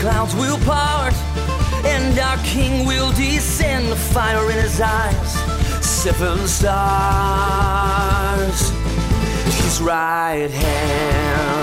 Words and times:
Clouds 0.00 0.34
will 0.34 0.58
part, 0.60 1.14
and 1.84 2.18
our 2.18 2.38
King 2.38 2.86
will 2.86 3.12
descend, 3.12 3.92
the 3.92 3.96
fire 3.96 4.50
in 4.50 4.56
his 4.56 4.80
eyes, 4.80 5.34
seven 5.84 6.48
stars, 6.48 7.50
his 9.44 9.82
right 9.82 10.50
hand. 10.50 11.60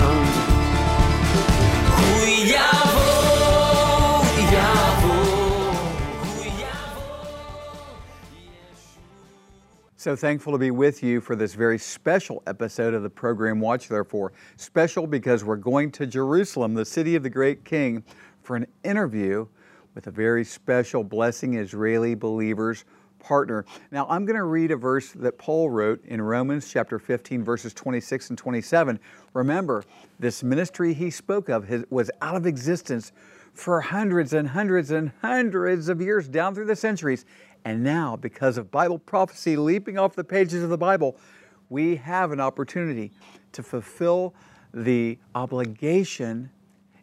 So 10.00 10.14
thankful 10.14 10.52
to 10.52 10.58
be 10.58 10.70
with 10.70 11.02
you 11.02 11.20
for 11.20 11.34
this 11.34 11.54
very 11.54 11.76
special 11.76 12.40
episode 12.46 12.94
of 12.94 13.02
the 13.02 13.10
program 13.10 13.58
Watch 13.58 13.88
Therefore. 13.88 14.32
Special 14.56 15.08
because 15.08 15.44
we're 15.44 15.56
going 15.56 15.90
to 15.90 16.06
Jerusalem, 16.06 16.72
the 16.72 16.84
city 16.84 17.16
of 17.16 17.24
the 17.24 17.28
great 17.28 17.64
king, 17.64 18.04
for 18.48 18.56
an 18.56 18.66
interview 18.82 19.46
with 19.94 20.06
a 20.06 20.10
very 20.10 20.42
special 20.42 21.04
blessing 21.04 21.52
Israeli 21.52 22.14
believers 22.14 22.86
partner. 23.18 23.66
Now, 23.90 24.06
I'm 24.08 24.24
going 24.24 24.38
to 24.38 24.44
read 24.44 24.70
a 24.70 24.76
verse 24.76 25.12
that 25.12 25.36
Paul 25.36 25.68
wrote 25.68 26.02
in 26.06 26.22
Romans 26.22 26.72
chapter 26.72 26.98
15, 26.98 27.44
verses 27.44 27.74
26 27.74 28.30
and 28.30 28.38
27. 28.38 28.98
Remember, 29.34 29.84
this 30.18 30.42
ministry 30.42 30.94
he 30.94 31.10
spoke 31.10 31.50
of 31.50 31.84
was 31.90 32.10
out 32.22 32.36
of 32.36 32.46
existence 32.46 33.12
for 33.52 33.82
hundreds 33.82 34.32
and 34.32 34.48
hundreds 34.48 34.92
and 34.92 35.12
hundreds 35.20 35.90
of 35.90 36.00
years 36.00 36.26
down 36.26 36.54
through 36.54 36.68
the 36.68 36.76
centuries. 36.76 37.26
And 37.66 37.84
now, 37.84 38.16
because 38.16 38.56
of 38.56 38.70
Bible 38.70 38.98
prophecy 38.98 39.58
leaping 39.58 39.98
off 39.98 40.16
the 40.16 40.24
pages 40.24 40.64
of 40.64 40.70
the 40.70 40.78
Bible, 40.78 41.18
we 41.68 41.96
have 41.96 42.32
an 42.32 42.40
opportunity 42.40 43.12
to 43.52 43.62
fulfill 43.62 44.34
the 44.72 45.18
obligation 45.34 46.48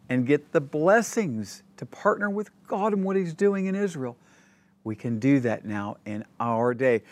and 0.08 0.26
get 0.26 0.52
the 0.52 0.60
blessings 0.60 1.62
to 1.76 1.86
partner 1.86 2.30
with 2.30 2.50
God 2.66 2.92
in 2.92 3.02
what 3.02 3.16
He's 3.16 3.34
doing 3.34 3.66
in 3.66 3.74
Israel. 3.74 4.16
We 4.84 4.94
can 4.94 5.18
do 5.18 5.40
that 5.40 5.64
now 5.64 5.96
in 6.06 6.24
our 6.38 6.72
day. 6.74 7.02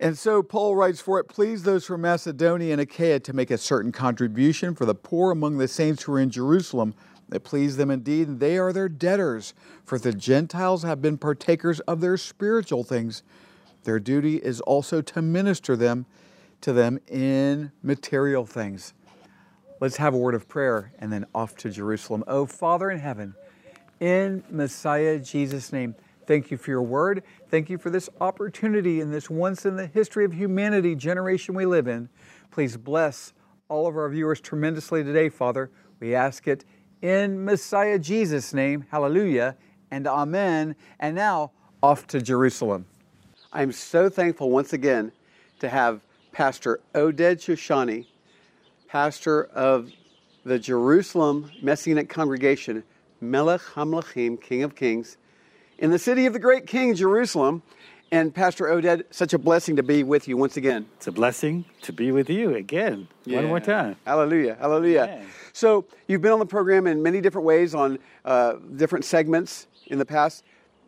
And 0.00 0.16
so 0.16 0.42
Paul 0.42 0.76
writes, 0.76 1.00
For 1.00 1.18
it 1.18 1.24
pleased 1.24 1.64
those 1.64 1.84
from 1.84 2.02
Macedonia 2.02 2.72
and 2.72 2.80
Achaia 2.80 3.20
to 3.20 3.32
make 3.32 3.50
a 3.50 3.58
certain 3.58 3.92
contribution 3.92 4.74
for 4.74 4.84
the 4.84 4.94
poor 4.94 5.32
among 5.32 5.58
the 5.58 5.68
saints 5.68 6.02
who 6.02 6.12
are 6.12 6.20
in 6.20 6.30
Jerusalem. 6.30 6.94
It 7.32 7.44
pleased 7.44 7.76
them 7.76 7.90
indeed, 7.90 8.28
and 8.28 8.40
they 8.40 8.58
are 8.58 8.72
their 8.72 8.88
debtors, 8.88 9.54
for 9.84 9.98
the 9.98 10.12
Gentiles 10.12 10.82
have 10.82 11.02
been 11.02 11.18
partakers 11.18 11.80
of 11.80 12.00
their 12.00 12.16
spiritual 12.16 12.84
things. 12.84 13.22
Their 13.84 14.00
duty 14.00 14.36
is 14.36 14.60
also 14.62 15.02
to 15.02 15.20
minister 15.20 15.76
them 15.76 16.06
to 16.62 16.72
them 16.72 16.98
in 17.06 17.70
material 17.82 18.44
things. 18.44 18.94
Let's 19.80 19.96
have 19.96 20.14
a 20.14 20.18
word 20.18 20.34
of 20.34 20.48
prayer 20.48 20.92
and 20.98 21.12
then 21.12 21.24
off 21.34 21.54
to 21.56 21.70
Jerusalem. 21.70 22.24
Oh, 22.26 22.46
Father 22.46 22.90
in 22.90 22.98
heaven, 22.98 23.34
in 24.00 24.42
Messiah 24.50 25.18
Jesus' 25.18 25.72
name, 25.72 25.94
thank 26.26 26.50
you 26.50 26.56
for 26.56 26.70
your 26.70 26.82
word. 26.82 27.22
Thank 27.48 27.70
you 27.70 27.78
for 27.78 27.90
this 27.90 28.10
opportunity 28.20 29.00
in 29.00 29.10
this 29.10 29.30
once 29.30 29.66
in 29.66 29.76
the 29.76 29.86
history 29.86 30.24
of 30.24 30.32
humanity 30.32 30.94
generation 30.94 31.54
we 31.54 31.64
live 31.64 31.86
in. 31.86 32.08
Please 32.50 32.76
bless 32.76 33.32
all 33.68 33.86
of 33.86 33.96
our 33.96 34.08
viewers 34.08 34.40
tremendously 34.40 35.04
today, 35.04 35.28
Father. 35.28 35.70
We 36.00 36.14
ask 36.14 36.48
it 36.48 36.64
in 37.02 37.44
Messiah 37.44 37.98
Jesus' 37.98 38.52
name. 38.52 38.84
Hallelujah 38.90 39.56
and 39.90 40.06
amen. 40.06 40.74
And 40.98 41.14
now, 41.14 41.52
off 41.82 42.06
to 42.08 42.20
Jerusalem. 42.20 42.86
I'm 43.52 43.72
so 43.72 44.08
thankful 44.08 44.50
once 44.50 44.72
again 44.72 45.12
to 45.60 45.68
have 45.68 46.00
Pastor 46.32 46.80
Oded 46.94 47.36
Shoshani, 47.36 48.06
pastor 48.88 49.44
of 49.44 49.92
the 50.44 50.58
Jerusalem 50.58 51.50
Messianic 51.62 52.08
congregation, 52.08 52.82
Melech 53.20 53.60
HaMelechim, 53.60 54.40
King 54.40 54.62
of 54.62 54.74
Kings, 54.74 55.16
in 55.78 55.90
the 55.90 55.98
city 55.98 56.26
of 56.26 56.32
the 56.32 56.38
great 56.38 56.66
King, 56.66 56.94
Jerusalem. 56.94 57.62
And 58.10 58.34
Pastor 58.34 58.64
Oded, 58.64 59.04
such 59.10 59.34
a 59.34 59.38
blessing 59.38 59.76
to 59.76 59.82
be 59.82 60.02
with 60.02 60.28
you 60.28 60.38
once 60.38 60.56
again. 60.56 60.86
It's 60.96 61.08
a 61.08 61.12
blessing 61.12 61.66
to 61.82 61.92
be 61.92 62.10
with 62.10 62.30
you 62.30 62.54
again, 62.54 63.06
one 63.26 63.44
more 63.44 63.60
time. 63.60 63.96
Hallelujah. 64.06 64.56
Hallelujah. 64.58 65.02
Amen. 65.02 65.26
So, 65.52 65.84
you've 66.06 66.22
been 66.22 66.32
on 66.32 66.38
the 66.38 66.46
program 66.46 66.86
in 66.86 67.02
many 67.02 67.20
different 67.20 67.44
ways 67.44 67.74
on 67.74 67.98
uh, 68.24 68.54
different 68.76 69.04
segments 69.04 69.66
in 69.88 69.98
the 69.98 70.06
past, 70.06 70.42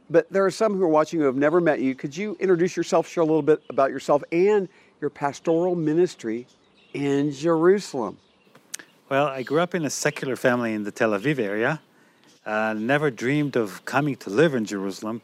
but 0.09 0.33
there 0.33 0.47
are 0.47 0.51
some 0.51 0.75
who 0.75 0.83
are 0.83 0.89
watching 0.89 1.21
who 1.21 1.27
have 1.27 1.37
never 1.37 1.61
met 1.61 1.81
you. 1.81 1.95
Could 1.95 2.17
you 2.17 2.39
introduce 2.41 2.75
yourself, 2.75 3.07
share 3.07 3.23
a 3.23 3.27
little 3.27 3.43
bit 3.43 3.63
about 3.69 3.91
yourself 3.91 4.25
and 4.33 4.67
your 5.03 5.11
pastoral 5.11 5.75
ministry 5.75 6.47
in 6.93 7.33
Jerusalem? 7.33 8.19
Well, 9.09 9.27
I 9.27 9.43
grew 9.43 9.61
up 9.61 9.75
in 9.75 9.85
a 9.85 9.91
secular 9.91 10.37
family 10.37 10.73
in 10.73 10.85
the 10.85 10.91
Tel 10.91 11.11
Aviv 11.11 11.39
area. 11.39 11.81
Uh, 12.47 12.75
never 12.75 13.11
dreamed 13.11 13.57
of 13.57 13.85
coming 13.85 14.17
to 14.17 14.31
live 14.31 14.55
in 14.55 14.65
Jerusalem. 14.65 15.21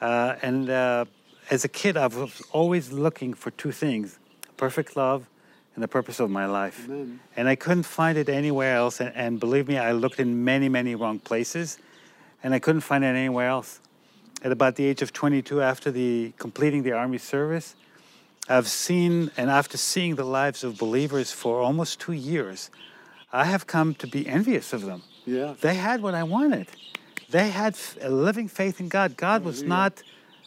Uh, 0.00 0.34
and 0.42 0.68
uh, 0.68 1.04
as 1.50 1.64
a 1.64 1.68
kid, 1.68 1.96
I 1.96 2.06
was 2.06 2.42
always 2.52 2.92
looking 2.92 3.34
for 3.34 3.50
two 3.52 3.72
things 3.72 4.18
perfect 4.56 4.96
love 4.96 5.28
and 5.74 5.82
the 5.82 5.88
purpose 5.88 6.20
of 6.20 6.30
my 6.30 6.46
life. 6.46 6.84
Amen. 6.84 7.20
And 7.36 7.48
I 7.48 7.56
couldn't 7.56 7.84
find 7.84 8.18
it 8.18 8.28
anywhere 8.28 8.76
else. 8.76 9.00
And, 9.00 9.14
and 9.16 9.40
believe 9.40 9.68
me, 9.68 9.78
I 9.78 9.92
looked 9.92 10.20
in 10.20 10.44
many, 10.44 10.68
many 10.68 10.94
wrong 10.94 11.18
places, 11.18 11.78
and 12.42 12.54
I 12.54 12.58
couldn't 12.58 12.82
find 12.82 13.02
it 13.02 13.08
anywhere 13.08 13.48
else. 13.48 13.80
At 14.44 14.52
about 14.52 14.76
the 14.76 14.84
age 14.84 15.02
of 15.02 15.12
22, 15.12 15.62
after 15.62 15.90
the 15.90 16.32
completing 16.38 16.82
the 16.82 16.92
army 16.92 17.18
service, 17.18 17.74
I've 18.48 18.68
seen, 18.68 19.30
and 19.36 19.50
after 19.50 19.78
seeing 19.78 20.16
the 20.16 20.24
lives 20.24 20.64
of 20.64 20.78
believers 20.78 21.30
for 21.32 21.60
almost 21.60 22.00
two 22.00 22.12
years, 22.12 22.70
I 23.32 23.44
have 23.44 23.66
come 23.66 23.94
to 23.96 24.06
be 24.06 24.26
envious 24.26 24.72
of 24.72 24.82
them. 24.82 25.02
Yeah. 25.24 25.54
They 25.60 25.74
had 25.74 26.02
what 26.02 26.14
I 26.14 26.24
wanted. 26.24 26.66
They 27.30 27.48
had 27.50 27.78
a 28.00 28.10
living 28.10 28.48
faith 28.48 28.80
in 28.80 28.88
God. 28.88 29.16
God 29.16 29.44
was 29.44 29.62
not 29.62 30.02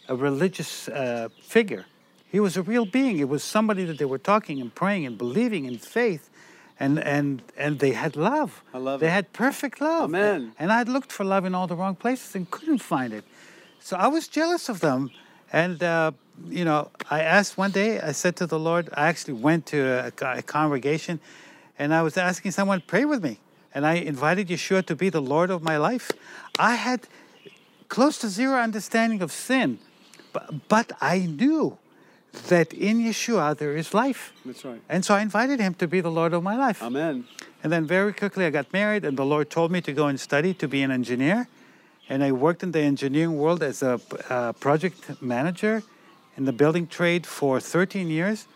a 0.08 0.16
religious 0.16 0.88
uh, 0.90 1.30
figure, 1.42 1.86
He 2.32 2.40
was 2.40 2.58
a 2.58 2.62
real 2.62 2.86
being. 2.86 3.18
It 3.20 3.30
was 3.30 3.44
somebody 3.44 3.86
that 3.86 3.98
they 3.98 4.06
were 4.06 4.20
talking 4.20 4.62
and 4.62 4.74
praying 4.74 5.06
and 5.06 5.18
believing 5.18 5.66
in 5.66 5.78
faith. 5.78 6.30
And, 6.78 7.00
and, 7.00 7.42
and 7.56 7.80
they 7.80 7.92
had 7.92 8.18
love. 8.18 8.62
I 8.74 8.80
love 8.80 9.00
they 9.00 9.08
it. 9.08 9.12
had 9.12 9.32
perfect 9.32 9.80
love. 9.80 10.10
Amen. 10.10 10.52
And 10.60 10.74
I 10.74 10.78
had 10.78 10.90
looked 10.90 11.10
for 11.10 11.24
love 11.24 11.46
in 11.46 11.56
all 11.56 11.68
the 11.68 11.76
wrong 11.76 11.96
places 11.96 12.36
and 12.36 12.52
couldn't 12.52 12.80
find 12.80 13.14
it. 13.14 13.24
So 13.80 13.96
I 13.96 14.08
was 14.08 14.28
jealous 14.28 14.68
of 14.68 14.82
them. 14.82 15.10
And, 15.54 15.82
uh, 15.82 16.12
you 16.48 16.66
know, 16.66 16.92
I 17.10 17.22
asked 17.22 17.58
one 17.58 17.72
day, 17.72 18.00
I 18.00 18.12
said 18.12 18.36
to 18.38 18.48
the 18.48 18.60
Lord, 18.60 18.90
I 18.94 19.08
actually 19.08 19.36
went 19.36 19.66
to 19.68 19.80
a, 19.80 20.38
a 20.38 20.42
congregation 20.42 21.20
and 21.78 21.94
I 21.94 22.02
was 22.02 22.18
asking 22.18 22.52
someone, 22.52 22.82
pray 22.86 23.06
with 23.06 23.24
me. 23.24 23.40
And 23.74 23.86
I 23.86 23.96
invited 23.96 24.48
Yeshua 24.48 24.86
to 24.86 24.96
be 24.96 25.10
the 25.10 25.22
Lord 25.22 25.50
of 25.50 25.62
my 25.62 25.78
life. 25.78 26.12
I 26.58 26.76
had 26.76 27.08
close 27.90 28.18
to 28.20 28.30
zero 28.30 28.58
understanding 28.60 29.22
of 29.22 29.32
sin, 29.32 29.80
but, 30.32 30.70
but 30.70 30.92
I 31.02 31.20
knew 31.20 31.78
that 32.48 32.74
in 32.74 33.00
Yeshua 33.00 33.58
there 33.58 33.76
is 33.76 33.94
life. 33.94 34.34
That's 34.46 34.64
right. 34.64 34.82
And 34.88 35.04
so 35.04 35.14
I 35.14 35.22
invited 35.22 35.60
him 35.60 35.74
to 35.76 35.88
be 35.88 36.00
the 36.00 36.12
Lord 36.12 36.34
of 36.34 36.44
my 36.44 36.56
life. 36.56 36.82
Amen. 36.82 37.26
And 37.64 37.72
then 37.72 37.86
very 37.86 38.14
quickly 38.14 38.46
I 38.46 38.50
got 38.50 38.72
married, 38.72 39.04
and 39.04 39.18
the 39.18 39.26
Lord 39.26 39.50
told 39.50 39.72
me 39.72 39.82
to 39.82 39.92
go 39.92 40.08
and 40.08 40.20
study 40.20 40.54
to 40.56 40.68
be 40.68 40.82
an 40.82 40.92
engineer. 40.92 41.48
And 42.08 42.24
I 42.24 42.32
worked 42.32 42.62
in 42.64 42.72
the 42.72 42.82
engineering 42.82 43.38
world 43.38 43.64
as 43.64 43.82
a 43.82 44.00
uh, 44.30 44.54
project 44.54 45.22
manager 45.22 45.84
in 46.38 46.46
the 46.46 46.54
building 46.54 46.88
trade 46.88 47.26
for 47.26 47.60
13 47.60 48.10
years. 48.10 48.48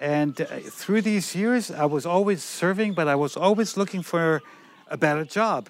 And 0.00 0.40
uh, 0.40 0.46
through 0.68 1.02
these 1.02 1.34
years, 1.34 1.70
I 1.70 1.84
was 1.86 2.04
always 2.06 2.42
serving, 2.42 2.94
but 2.94 3.08
I 3.08 3.14
was 3.14 3.36
always 3.36 3.76
looking 3.76 4.02
for 4.02 4.42
a 4.88 4.96
better 4.96 5.24
job. 5.24 5.68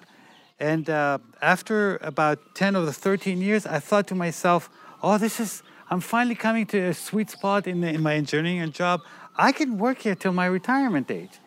And 0.59 0.89
uh, 0.89 1.19
after 1.41 1.97
about 1.97 2.39
10 2.55 2.75
of 2.75 2.85
the 2.85 2.93
13 2.93 3.41
years, 3.41 3.65
I 3.65 3.79
thought 3.79 4.07
to 4.07 4.15
myself, 4.15 4.69
oh, 5.03 5.17
this 5.17 5.39
is, 5.39 5.63
I'm 5.89 5.99
finally 5.99 6.35
coming 6.35 6.65
to 6.67 6.77
a 6.79 6.93
sweet 6.93 7.29
spot 7.29 7.67
in, 7.67 7.81
the, 7.81 7.89
in 7.89 8.01
my 8.01 8.15
engineering 8.15 8.71
job. 8.71 9.01
I 9.37 9.51
can 9.51 9.77
work 9.77 9.99
here 9.99 10.15
till 10.15 10.31
my 10.31 10.45
retirement 10.45 11.11
age. 11.11 11.39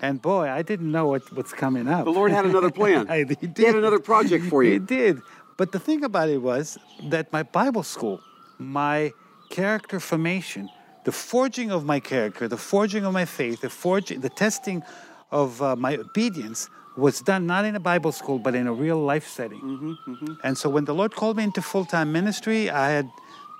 And 0.00 0.20
boy, 0.20 0.48
I 0.48 0.62
didn't 0.62 0.90
know 0.90 1.06
what, 1.06 1.22
what's 1.36 1.52
coming 1.52 1.86
up. 1.86 2.04
The 2.04 2.10
Lord 2.10 2.32
had 2.32 2.44
another 2.44 2.70
plan. 2.70 3.06
I- 3.08 3.18
he 3.18 3.36
He 3.40 3.46
had 3.46 3.54
did. 3.54 3.74
another 3.76 4.00
project 4.00 4.46
for 4.46 4.64
you. 4.64 4.72
He 4.72 4.78
did. 4.80 5.20
But 5.56 5.70
the 5.70 5.78
thing 5.78 6.02
about 6.02 6.28
it 6.28 6.38
was 6.42 6.76
that 7.10 7.32
my 7.32 7.44
Bible 7.44 7.82
school, 7.84 8.20
my 8.62 9.12
character 9.50 10.00
formation, 10.00 10.68
the 11.04 11.12
forging 11.12 11.70
of 11.70 11.84
my 11.84 12.00
character, 12.00 12.48
the 12.48 12.56
forging 12.56 13.04
of 13.04 13.12
my 13.12 13.24
faith, 13.24 13.60
the 13.60 13.70
forging, 13.70 14.20
the 14.20 14.30
testing 14.30 14.82
of 15.30 15.60
uh, 15.62 15.76
my 15.76 15.96
obedience 15.96 16.68
was 16.96 17.20
done 17.20 17.46
not 17.46 17.64
in 17.64 17.74
a 17.74 17.80
Bible 17.80 18.12
school, 18.12 18.38
but 18.38 18.54
in 18.54 18.66
a 18.66 18.72
real 18.72 18.98
life 18.98 19.26
setting. 19.26 19.60
Mm-hmm, 19.60 20.34
And 20.44 20.56
so 20.58 20.68
when 20.68 20.84
the 20.84 20.94
Lord 20.94 21.14
called 21.14 21.36
me 21.38 21.44
into 21.44 21.62
full 21.62 21.84
time 21.84 22.12
ministry, 22.12 22.70
I 22.70 22.90
had 22.90 23.08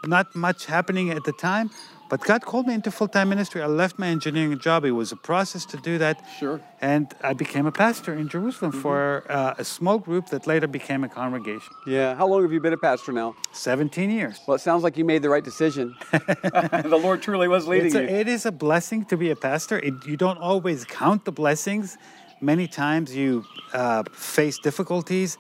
not 0.07 0.35
much 0.35 0.67
happening 0.67 1.11
at 1.11 1.25
the 1.25 1.33
time, 1.33 1.71
but 2.13 2.21
God 2.21 2.43
called 2.43 2.67
me 2.67 2.75
into 2.75 2.91
full 2.91 3.09
time 3.09 3.31
ministry. 3.31 3.63
I 3.63 3.67
left 3.67 3.99
my 3.99 4.09
engineering 4.09 4.59
job. 4.59 4.85
It 4.85 4.91
was 4.91 5.13
a 5.13 5.17
process 5.17 5.65
to 5.65 5.79
do 5.79 5.97
that. 5.97 6.23
Sure. 6.39 6.59
Mm-hmm. 6.59 6.85
And 6.85 7.15
I 7.23 7.33
became 7.33 7.65
a 7.65 7.73
pastor 7.73 8.13
in 8.13 8.29
Jerusalem 8.29 8.71
for 8.71 9.25
uh, 9.31 9.55
a 9.57 9.65
small 9.65 9.99
group 9.99 10.27
that 10.27 10.47
later 10.47 10.67
became 10.67 11.05
a 11.05 11.09
congregation. 11.09 11.73
Yeah. 11.87 12.15
How 12.15 12.27
long 12.27 12.43
have 12.43 12.53
you 12.53 12.61
been 12.61 12.75
a 12.75 12.85
pastor 12.91 13.13
now? 13.13 13.35
17 13.53 14.11
years. 14.11 14.41
Well, 14.47 14.57
it 14.57 14.59
sounds 14.59 14.83
like 14.83 14.99
you 14.99 15.07
made 15.07 15.23
the 15.23 15.31
right 15.31 15.43
decision. 15.43 15.97
the 16.11 17.01
Lord 17.03 17.23
truly 17.23 17.49
was 17.49 17.67
leading 17.67 17.97
a, 17.97 18.03
you. 18.03 18.07
it 18.07 18.29
is 18.29 18.45
a 18.45 18.53
blessing 18.53 19.07
to 19.07 19.17
be 19.17 19.31
a 19.31 19.37
pastor. 19.37 19.79
It, 19.79 19.95
you 20.05 20.19
don't 20.19 20.37
always 20.37 20.85
count 20.85 21.25
the 21.25 21.33
blessings. 21.33 21.97
Many 22.43 22.69
times 22.69 23.17
you 23.17 23.47
uh, 23.73 24.03
face 24.13 24.59
difficulties. 24.59 25.39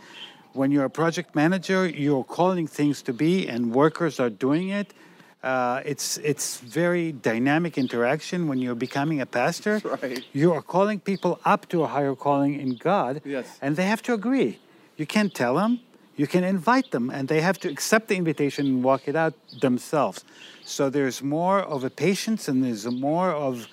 When 0.54 0.70
you're 0.70 0.86
a 0.86 0.96
project 1.02 1.34
manager, 1.34 1.86
you're 1.86 2.24
calling 2.24 2.66
things 2.66 3.02
to 3.02 3.12
be, 3.12 3.46
and 3.46 3.74
workers 3.74 4.18
are 4.18 4.30
doing 4.30 4.70
it. 4.70 4.94
Uh, 5.42 5.82
it's 5.84 6.18
it's 6.18 6.60
very 6.60 7.10
dynamic 7.10 7.76
interaction 7.76 8.46
when 8.46 8.58
you're 8.58 8.76
becoming 8.76 9.20
a 9.20 9.26
pastor. 9.26 9.80
Right. 9.84 10.24
You 10.32 10.52
are 10.52 10.62
calling 10.62 11.00
people 11.00 11.40
up 11.44 11.68
to 11.70 11.82
a 11.82 11.88
higher 11.88 12.14
calling 12.14 12.60
in 12.60 12.76
God, 12.76 13.20
Yes. 13.24 13.46
and 13.60 13.74
they 13.76 13.86
have 13.86 14.02
to 14.02 14.14
agree. 14.14 14.58
You 14.96 15.06
can't 15.06 15.34
tell 15.34 15.56
them. 15.56 15.80
You 16.14 16.26
can 16.28 16.44
invite 16.44 16.90
them, 16.90 17.10
and 17.10 17.26
they 17.26 17.40
have 17.40 17.58
to 17.60 17.68
accept 17.68 18.06
the 18.08 18.16
invitation 18.16 18.66
and 18.66 18.84
walk 18.84 19.08
it 19.08 19.16
out 19.16 19.34
themselves. 19.60 20.24
So 20.64 20.90
there's 20.90 21.22
more 21.22 21.58
of 21.60 21.82
a 21.84 21.90
patience, 21.90 22.46
and 22.48 22.62
there's 22.62 22.86
more 22.86 23.30
of 23.32 23.66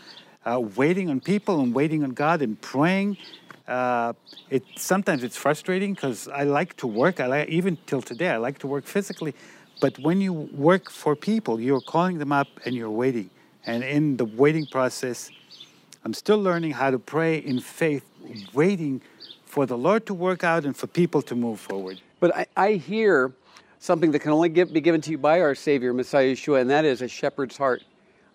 uh, 0.45 0.59
waiting 0.75 1.09
on 1.09 1.19
people 1.19 1.59
and 1.59 1.75
waiting 1.75 2.03
on 2.03 2.11
God 2.11 2.41
and 2.41 2.59
praying. 2.61 3.17
Uh, 3.67 4.13
it 4.49 4.63
sometimes 4.77 5.23
it's 5.23 5.37
frustrating 5.37 5.93
because 5.93 6.27
I 6.29 6.43
like 6.45 6.75
to 6.77 6.87
work. 6.87 7.19
I 7.19 7.27
like 7.27 7.49
even 7.49 7.77
till 7.85 8.01
today 8.01 8.29
I 8.29 8.37
like 8.37 8.57
to 8.59 8.67
work 8.67 8.85
physically, 8.85 9.35
but 9.79 9.97
when 9.99 10.21
you 10.21 10.33
work 10.33 10.89
for 10.89 11.15
people, 11.15 11.59
you're 11.59 11.81
calling 11.81 12.17
them 12.17 12.31
up 12.31 12.47
and 12.65 12.75
you're 12.75 12.89
waiting. 12.89 13.29
And 13.65 13.83
in 13.83 14.17
the 14.17 14.25
waiting 14.25 14.65
process, 14.65 15.29
I'm 16.03 16.13
still 16.13 16.41
learning 16.41 16.71
how 16.71 16.91
to 16.91 16.99
pray 16.99 17.37
in 17.37 17.59
faith, 17.59 18.05
waiting 18.53 19.01
for 19.45 19.65
the 19.65 19.77
Lord 19.77 20.05
to 20.07 20.13
work 20.13 20.43
out 20.43 20.65
and 20.65 20.75
for 20.75 20.87
people 20.87 21.21
to 21.23 21.35
move 21.35 21.59
forward. 21.59 22.01
But 22.19 22.35
I, 22.35 22.45
I 22.55 22.73
hear 22.73 23.33
something 23.79 24.11
that 24.11 24.19
can 24.19 24.31
only 24.31 24.49
give, 24.49 24.73
be 24.73 24.81
given 24.81 25.01
to 25.01 25.11
you 25.11 25.17
by 25.17 25.41
our 25.41 25.55
Savior, 25.55 25.93
Messiah 25.93 26.33
Yeshua, 26.33 26.61
and 26.61 26.69
that 26.69 26.85
is 26.85 27.01
a 27.01 27.07
shepherd's 27.07 27.57
heart. 27.57 27.83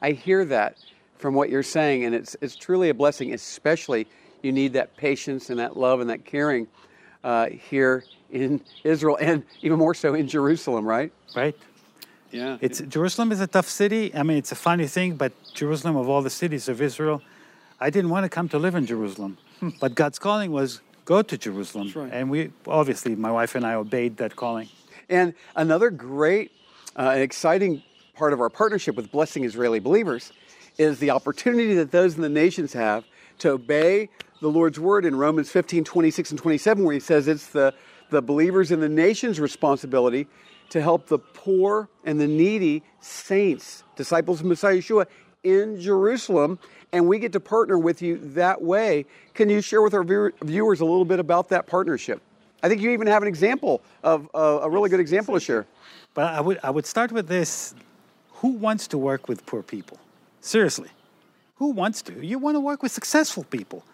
I 0.01 0.13
hear 0.13 0.45
that 0.47 0.77
from 1.19 1.35
what 1.35 1.51
you're 1.51 1.63
saying, 1.63 2.05
and 2.05 2.15
it's, 2.15 2.37
it's 2.41 2.57
truly 2.57 2.89
a 2.89 2.95
blessing, 2.95 3.33
especially 3.33 4.07
you 4.43 4.53
need 4.53 4.73
that 4.75 4.97
patience 4.97 5.51
and 5.51 5.59
that 5.59 5.77
love 5.77 6.01
and 6.01 6.11
that 6.11 6.25
caring 6.25 6.67
uh, 7.25 7.49
here 7.49 8.05
in 8.31 8.61
Israel 8.85 9.17
and 9.21 9.43
even 9.63 9.79
more 9.79 9.95
so 9.95 10.15
in 10.15 10.29
Jerusalem, 10.29 10.87
right? 10.87 11.11
Right? 11.35 11.57
Yeah. 12.31 12.59
It's 12.61 12.81
Jerusalem 12.81 13.33
is 13.33 13.41
a 13.41 13.47
tough 13.47 13.69
city. 13.69 14.15
I 14.15 14.23
mean, 14.23 14.39
it's 14.39 14.53
a 14.53 14.57
funny 14.57 14.87
thing, 14.87 15.17
but 15.17 15.33
Jerusalem 15.55 15.97
of 15.97 16.09
all 16.09 16.23
the 16.23 16.31
cities 16.31 16.69
of 16.69 16.83
Israel, 16.83 17.23
I 17.81 17.91
didn't 17.91 18.11
want 18.11 18.25
to 18.25 18.29
come 18.29 18.49
to 18.51 18.59
live 18.59 18.75
in 18.75 18.87
Jerusalem, 18.87 19.39
but 19.81 19.95
God's 19.95 20.19
calling 20.19 20.53
was 20.53 20.81
go 21.05 21.23
to 21.23 21.39
Jerusalem, 21.39 21.93
right. 21.95 22.13
and 22.13 22.31
we 22.31 22.51
obviously 22.67 23.15
my 23.15 23.31
wife 23.31 23.55
and 23.55 23.65
I 23.65 23.75
obeyed 23.75 24.17
that 24.19 24.37
calling. 24.37 24.69
And 25.09 25.35
another 25.55 25.91
great 25.91 26.51
uh, 26.97 27.11
and 27.15 27.23
exciting 27.23 27.83
part 28.15 28.33
of 28.33 28.41
our 28.41 28.51
partnership 28.51 28.97
with 28.97 29.11
Blessing 29.13 29.45
Israeli 29.45 29.81
Believers 29.81 30.33
is 30.77 30.99
the 30.99 31.11
opportunity 31.11 31.75
that 31.75 31.91
those 31.91 32.17
in 32.17 32.23
the 32.23 32.29
nations 32.29 32.73
have 32.73 33.05
to 33.39 33.51
obey 33.51 34.09
the 34.45 34.51
Lord's 34.51 34.79
word 34.79 35.07
in 35.07 35.17
Romans 35.17 35.51
15, 35.51 35.85
26, 35.85 36.33
and 36.33 36.39
27, 36.39 36.85
where 36.85 36.93
he 36.93 37.01
says 37.01 37.29
it's 37.29 37.47
the, 37.47 37.73
the 38.11 38.21
believers 38.21 38.71
in 38.71 38.79
the 38.79 38.91
nation's 38.91 39.41
responsibility 39.41 40.27
to 40.69 40.83
help 40.83 41.07
the 41.07 41.19
poor 41.19 41.89
and 42.05 42.21
the 42.21 42.27
needy 42.27 42.83
saints, 43.01 43.85
disciples 43.97 44.41
of 44.41 44.47
Messiah 44.47 44.77
Yeshua, 44.77 45.07
in 45.45 45.81
Jerusalem. 45.81 46.59
And 46.93 47.09
we 47.09 47.19
get 47.19 47.33
to 47.33 47.41
partner 47.41 47.79
with 47.79 48.03
you 48.03 48.19
that 48.35 48.61
way. 48.61 49.07
Can 49.33 49.49
you 49.49 49.63
share 49.63 49.81
with 49.81 49.95
our 49.95 50.05
viewer- 50.05 50.35
viewers 50.43 50.81
a 50.81 50.85
little 50.85 51.07
bit 51.07 51.21
about 51.21 51.49
that 51.49 51.67
partnership? 51.67 52.21
I 52.63 52.69
think 52.69 52.83
you 52.83 52.91
even 52.91 53.07
have 53.07 53.23
an 53.23 53.29
example 53.29 53.81
of 54.03 54.29
uh, 54.35 54.61
a 54.63 54.69
really 54.69 54.91
good 54.91 55.01
example 55.01 55.33
to 55.33 55.41
share. 55.41 55.65
But 56.13 56.35
I 56.35 56.41
would 56.43 56.61
I 56.63 56.71
would 56.71 56.87
start 56.87 57.13
with 57.13 57.29
this: 57.29 57.75
Who 58.35 58.49
wants 58.49 58.89
to 58.89 58.99
work 58.99 59.29
with 59.29 59.45
poor 59.45 59.63
people? 59.63 59.99
Seriously, 60.41 60.89
who 61.57 61.71
wants 61.71 62.01
to? 62.03 62.25
You 62.25 62.39
want 62.39 62.55
to 62.55 62.61
work 62.61 62.83
with 62.83 62.93
successful 62.93 63.45
people. 63.45 63.85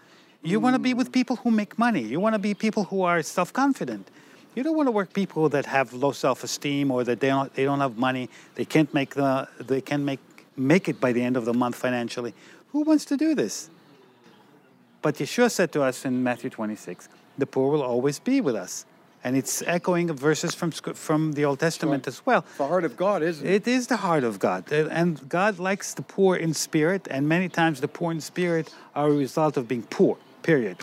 You 0.42 0.58
want 0.58 0.74
to 0.74 0.78
be 0.78 0.94
with 0.94 1.12
people 1.12 1.36
who 1.36 1.50
make 1.50 1.78
money. 1.78 2.00
You 2.00 2.18
want 2.18 2.34
to 2.34 2.38
be 2.38 2.54
people 2.54 2.84
who 2.84 3.02
are 3.02 3.22
self-confident. 3.22 4.08
You 4.54 4.62
don't 4.62 4.76
want 4.76 4.86
to 4.86 4.92
work 4.92 5.12
people 5.12 5.48
that 5.50 5.66
have 5.66 5.92
low 5.92 6.12
self-esteem 6.12 6.90
or 6.90 7.04
that 7.04 7.20
they 7.20 7.28
don't 7.28 7.54
they 7.54 7.64
don't 7.64 7.80
have 7.80 7.98
money. 7.98 8.28
They 8.54 8.64
can't 8.64 8.92
make 8.92 9.14
the 9.14 9.48
they 9.58 9.80
can 9.80 10.04
make 10.04 10.20
make 10.56 10.88
it 10.88 11.00
by 11.00 11.12
the 11.12 11.22
end 11.22 11.36
of 11.36 11.44
the 11.44 11.54
month 11.54 11.76
financially. 11.76 12.34
Who 12.72 12.80
wants 12.82 13.04
to 13.06 13.16
do 13.16 13.34
this? 13.34 13.70
But 15.02 15.16
Yeshua 15.16 15.50
said 15.50 15.72
to 15.72 15.82
us 15.82 16.04
in 16.04 16.22
Matthew 16.22 16.50
26, 16.50 17.08
the 17.38 17.46
poor 17.46 17.70
will 17.72 17.82
always 17.82 18.18
be 18.18 18.40
with 18.40 18.54
us. 18.54 18.84
And 19.22 19.36
it's 19.36 19.62
echoing 19.62 20.10
verses 20.14 20.54
from, 20.54 20.70
from 20.70 21.32
the 21.32 21.44
Old 21.44 21.60
Testament 21.60 22.06
as 22.06 22.24
well. 22.24 22.44
The 22.56 22.66
heart 22.66 22.84
of 22.84 22.96
God, 22.96 23.22
isn't 23.22 23.46
it? 23.46 23.52
It 23.52 23.68
is 23.68 23.86
the 23.86 23.98
heart 23.98 24.24
of 24.24 24.38
God. 24.38 24.72
And 24.72 25.28
God 25.28 25.58
likes 25.58 25.92
the 25.92 26.02
poor 26.02 26.36
in 26.36 26.54
spirit, 26.54 27.06
and 27.10 27.28
many 27.28 27.48
times 27.48 27.82
the 27.82 27.88
poor 27.88 28.12
in 28.12 28.20
spirit 28.22 28.74
are 28.94 29.08
a 29.08 29.12
result 29.12 29.58
of 29.58 29.68
being 29.68 29.82
poor, 29.82 30.16
period. 30.42 30.76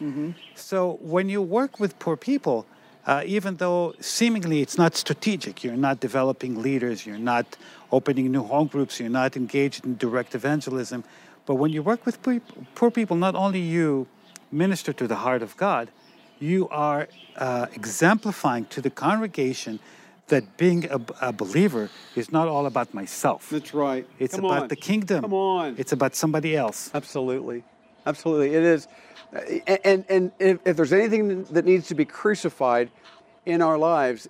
So 0.55 0.97
when 1.01 1.29
you 1.29 1.41
work 1.41 1.79
with 1.79 1.97
poor 1.99 2.17
people, 2.17 2.65
uh, 3.05 3.23
even 3.25 3.55
though 3.57 3.93
seemingly 3.99 4.61
it's 4.61 4.77
not 4.77 4.95
strategic, 4.95 5.63
you're 5.63 5.77
not 5.77 5.99
developing 5.99 6.61
leaders, 6.61 7.05
you're 7.05 7.17
not 7.17 7.45
opening 7.91 8.31
new 8.31 8.43
home 8.43 8.67
groups, 8.67 8.99
you're 8.99 9.09
not 9.09 9.37
engaged 9.37 9.85
in 9.85 9.95
direct 9.97 10.35
evangelism, 10.35 11.03
but 11.45 11.55
when 11.55 11.71
you 11.71 11.81
work 11.81 12.05
with 12.05 12.21
poor, 12.21 12.41
poor 12.75 12.91
people, 12.91 13.15
not 13.15 13.33
only 13.33 13.61
you 13.61 14.07
minister 14.51 14.91
to 14.93 15.07
the 15.07 15.15
heart 15.15 15.41
of 15.41 15.55
God, 15.55 15.89
you 16.39 16.67
are 16.69 17.07
uh, 17.37 17.67
exemplifying 17.73 18.65
to 18.65 18.81
the 18.81 18.89
congregation 18.89 19.79
that 20.27 20.57
being 20.57 20.85
a, 20.91 20.99
a 21.21 21.31
believer 21.31 21.89
is 22.15 22.31
not 22.31 22.49
all 22.49 22.65
about 22.65 22.93
myself. 22.93 23.49
That's 23.49 23.73
right. 23.73 24.05
It's 24.19 24.35
Come 24.35 24.45
about 24.45 24.63
on. 24.63 24.67
the 24.67 24.75
kingdom. 24.75 25.21
Come 25.21 25.33
on. 25.33 25.75
It's 25.77 25.93
about 25.93 26.15
somebody 26.15 26.55
else. 26.55 26.91
Absolutely. 26.93 27.63
Absolutely. 28.05 28.53
It 28.53 28.63
is. 28.63 28.87
Uh, 29.35 29.39
And, 29.83 30.05
and 30.09 30.31
if, 30.39 30.75
there's 30.77 30.93
anything 30.93 31.43
that 31.45 31.65
needs 31.65 31.87
to 31.87 31.95
be 31.95 32.05
crucified 32.05 32.89
in 33.45 33.61
our 33.61 33.77
lives, 33.77 34.27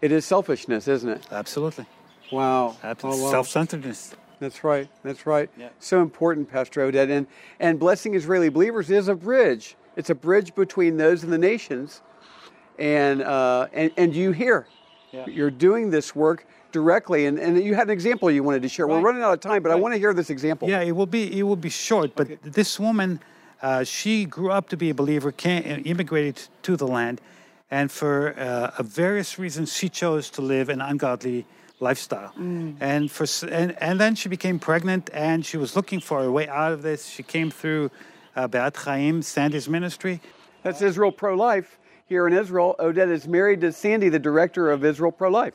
it 0.00 0.12
is 0.12 0.24
selfishness, 0.24 0.88
isn't 0.88 1.08
it? 1.10 1.26
Absolutely. 1.30 1.86
Wow. 2.32 2.76
Abs- 2.82 3.04
Oh, 3.04 3.22
wow. 3.24 3.30
Self-centeredness. 3.30 4.14
That's 4.38 4.64
right. 4.64 4.88
That's 5.02 5.26
right. 5.26 5.50
Yeah. 5.58 5.68
So 5.78 6.00
important, 6.00 6.50
Pastor 6.50 6.90
Oded. 6.90 7.10
And, 7.10 7.26
and 7.58 7.78
Blessing 7.78 8.14
Israeli 8.14 8.48
Believers 8.48 8.90
is 8.90 9.08
a 9.08 9.14
bridge. 9.14 9.76
It's 9.96 10.08
a 10.08 10.14
bridge 10.14 10.54
between 10.54 10.96
those 10.96 11.22
and 11.24 11.32
the 11.32 11.38
nations 11.38 12.00
and, 12.78 13.20
uh, 13.22 13.66
and, 13.74 13.90
and 13.98 14.14
you 14.16 14.32
here. 14.32 14.66
Yeah. 15.12 15.26
You're 15.26 15.50
doing 15.50 15.90
this 15.90 16.14
work 16.16 16.46
directly. 16.72 17.26
And, 17.26 17.38
and 17.38 17.62
you 17.62 17.74
had 17.74 17.88
an 17.88 17.90
example 17.90 18.30
you 18.30 18.42
wanted 18.42 18.62
to 18.62 18.68
share. 18.68 18.86
We're 18.86 19.00
running 19.00 19.22
out 19.22 19.34
of 19.34 19.40
time, 19.40 19.62
but 19.62 19.72
I 19.72 19.74
want 19.74 19.92
to 19.92 19.98
hear 19.98 20.14
this 20.14 20.30
example. 20.30 20.68
Yeah, 20.70 20.80
it 20.80 20.92
will 20.92 21.06
be 21.06 21.38
it 21.38 21.42
will 21.42 21.56
be 21.56 21.68
short. 21.68 22.14
But 22.14 22.40
this 22.42 22.78
woman, 22.80 23.20
uh, 23.62 23.84
she 23.84 24.24
grew 24.24 24.50
up 24.50 24.68
to 24.70 24.76
be 24.76 24.90
a 24.90 24.94
believer, 24.94 25.32
came, 25.32 25.82
immigrated 25.84 26.40
to 26.62 26.76
the 26.76 26.86
land, 26.86 27.20
and 27.70 27.90
for 27.90 28.30
uh, 28.30 28.82
various 28.82 29.38
reasons, 29.38 29.72
she 29.76 29.88
chose 29.88 30.30
to 30.30 30.42
live 30.42 30.68
an 30.68 30.80
ungodly 30.80 31.46
lifestyle. 31.78 32.32
And 32.80 33.10
for 33.10 33.26
and 33.46 33.76
and 33.80 34.00
then 34.00 34.14
she 34.14 34.28
became 34.28 34.58
pregnant, 34.58 35.10
and 35.12 35.44
she 35.44 35.56
was 35.56 35.76
looking 35.76 36.00
for 36.00 36.24
a 36.24 36.30
way 36.30 36.48
out 36.48 36.72
of 36.72 36.82
this. 36.82 37.06
She 37.06 37.22
came 37.22 37.50
through 37.50 37.90
uh, 38.36 38.48
Be'ad 38.48 38.76
Chaim, 38.76 39.22
Sandy's 39.22 39.68
ministry. 39.68 40.20
That's 40.62 40.82
Israel 40.82 41.12
Pro 41.12 41.34
Life 41.34 41.78
here 42.06 42.26
in 42.26 42.32
Israel. 42.32 42.76
Oded 42.78 43.10
is 43.10 43.26
married 43.26 43.60
to 43.62 43.72
Sandy, 43.72 44.08
the 44.08 44.18
director 44.18 44.70
of 44.70 44.84
Israel 44.84 45.12
Pro 45.12 45.30
Life. 45.30 45.54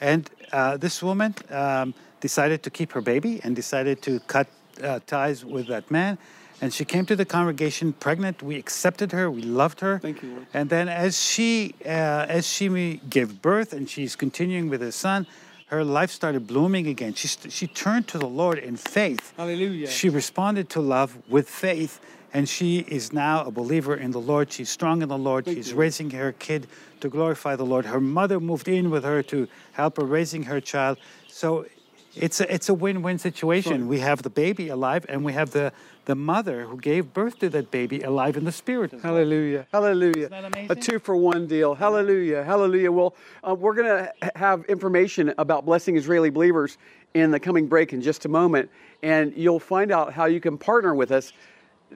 And 0.00 0.30
uh, 0.52 0.76
this 0.76 1.02
woman 1.02 1.34
um, 1.50 1.94
decided 2.20 2.62
to 2.62 2.70
keep 2.70 2.92
her 2.92 3.00
baby 3.00 3.40
and 3.44 3.54
decided 3.54 4.02
to 4.02 4.20
cut 4.20 4.46
uh, 4.82 5.00
ties 5.06 5.44
with 5.44 5.66
that 5.66 5.90
man. 5.90 6.16
And 6.60 6.72
she 6.72 6.84
came 6.84 7.04
to 7.06 7.16
the 7.16 7.24
congregation 7.24 7.92
pregnant. 7.92 8.42
We 8.42 8.56
accepted 8.56 9.12
her. 9.12 9.30
We 9.30 9.42
loved 9.42 9.80
her. 9.80 9.98
Thank 9.98 10.22
you, 10.22 10.30
Lord. 10.30 10.46
And 10.54 10.70
then, 10.70 10.88
as 10.88 11.22
she 11.22 11.74
uh, 11.84 11.88
as 12.28 12.46
she 12.46 13.00
gave 13.10 13.42
birth 13.42 13.72
and 13.72 13.88
she's 13.88 14.16
continuing 14.16 14.70
with 14.70 14.80
her 14.80 14.92
son, 14.92 15.26
her 15.66 15.84
life 15.84 16.10
started 16.10 16.46
blooming 16.46 16.86
again. 16.86 17.12
She 17.14 17.28
st- 17.28 17.52
she 17.52 17.66
turned 17.66 18.08
to 18.08 18.18
the 18.18 18.28
Lord 18.28 18.58
in 18.58 18.76
faith. 18.76 19.34
Hallelujah. 19.36 19.88
She 19.88 20.08
responded 20.08 20.70
to 20.70 20.80
love 20.80 21.18
with 21.28 21.48
faith, 21.48 22.00
and 22.32 22.48
she 22.48 22.78
is 22.78 23.12
now 23.12 23.44
a 23.44 23.50
believer 23.50 23.94
in 23.94 24.12
the 24.12 24.20
Lord. 24.20 24.50
She's 24.50 24.70
strong 24.70 25.02
in 25.02 25.08
the 25.08 25.18
Lord. 25.18 25.44
She's 25.46 25.74
raising 25.74 26.10
her 26.10 26.32
kid 26.32 26.68
to 27.00 27.10
glorify 27.10 27.56
the 27.56 27.66
Lord. 27.66 27.84
Her 27.84 28.00
mother 28.00 28.40
moved 28.40 28.68
in 28.68 28.90
with 28.90 29.04
her 29.04 29.22
to 29.24 29.46
help 29.72 29.98
her 29.98 30.04
raising 30.04 30.44
her 30.44 30.60
child. 30.60 30.96
So 31.28 31.66
it's 32.14 32.40
a, 32.40 32.52
it's 32.52 32.70
a 32.70 32.74
win-win 32.74 33.18
situation. 33.18 33.88
We 33.88 33.98
have 33.98 34.22
the 34.22 34.30
baby 34.30 34.68
alive, 34.68 35.04
and 35.08 35.22
we 35.22 35.34
have 35.34 35.50
the 35.50 35.72
the 36.06 36.14
mother 36.14 36.64
who 36.64 36.78
gave 36.78 37.12
birth 37.12 37.38
to 37.40 37.48
that 37.50 37.70
baby 37.70 38.00
alive 38.00 38.36
in 38.36 38.44
the 38.44 38.52
spirit. 38.52 38.92
Hallelujah. 39.02 39.66
Hallelujah. 39.72 40.28
A 40.70 40.74
two 40.74 40.98
for 40.98 41.16
one 41.16 41.46
deal. 41.46 41.74
Hallelujah. 41.74 42.44
Hallelujah. 42.44 42.90
Well, 42.92 43.14
uh, 43.46 43.54
we're 43.54 43.74
going 43.74 43.88
to 43.88 44.30
have 44.36 44.64
information 44.66 45.34
about 45.36 45.66
blessing 45.66 45.96
Israeli 45.96 46.30
believers 46.30 46.78
in 47.12 47.32
the 47.32 47.40
coming 47.40 47.66
break 47.66 47.92
in 47.92 48.00
just 48.02 48.24
a 48.24 48.28
moment. 48.28 48.70
And 49.02 49.36
you'll 49.36 49.60
find 49.60 49.90
out 49.90 50.12
how 50.12 50.26
you 50.26 50.40
can 50.40 50.58
partner 50.58 50.94
with 50.94 51.10
us 51.10 51.32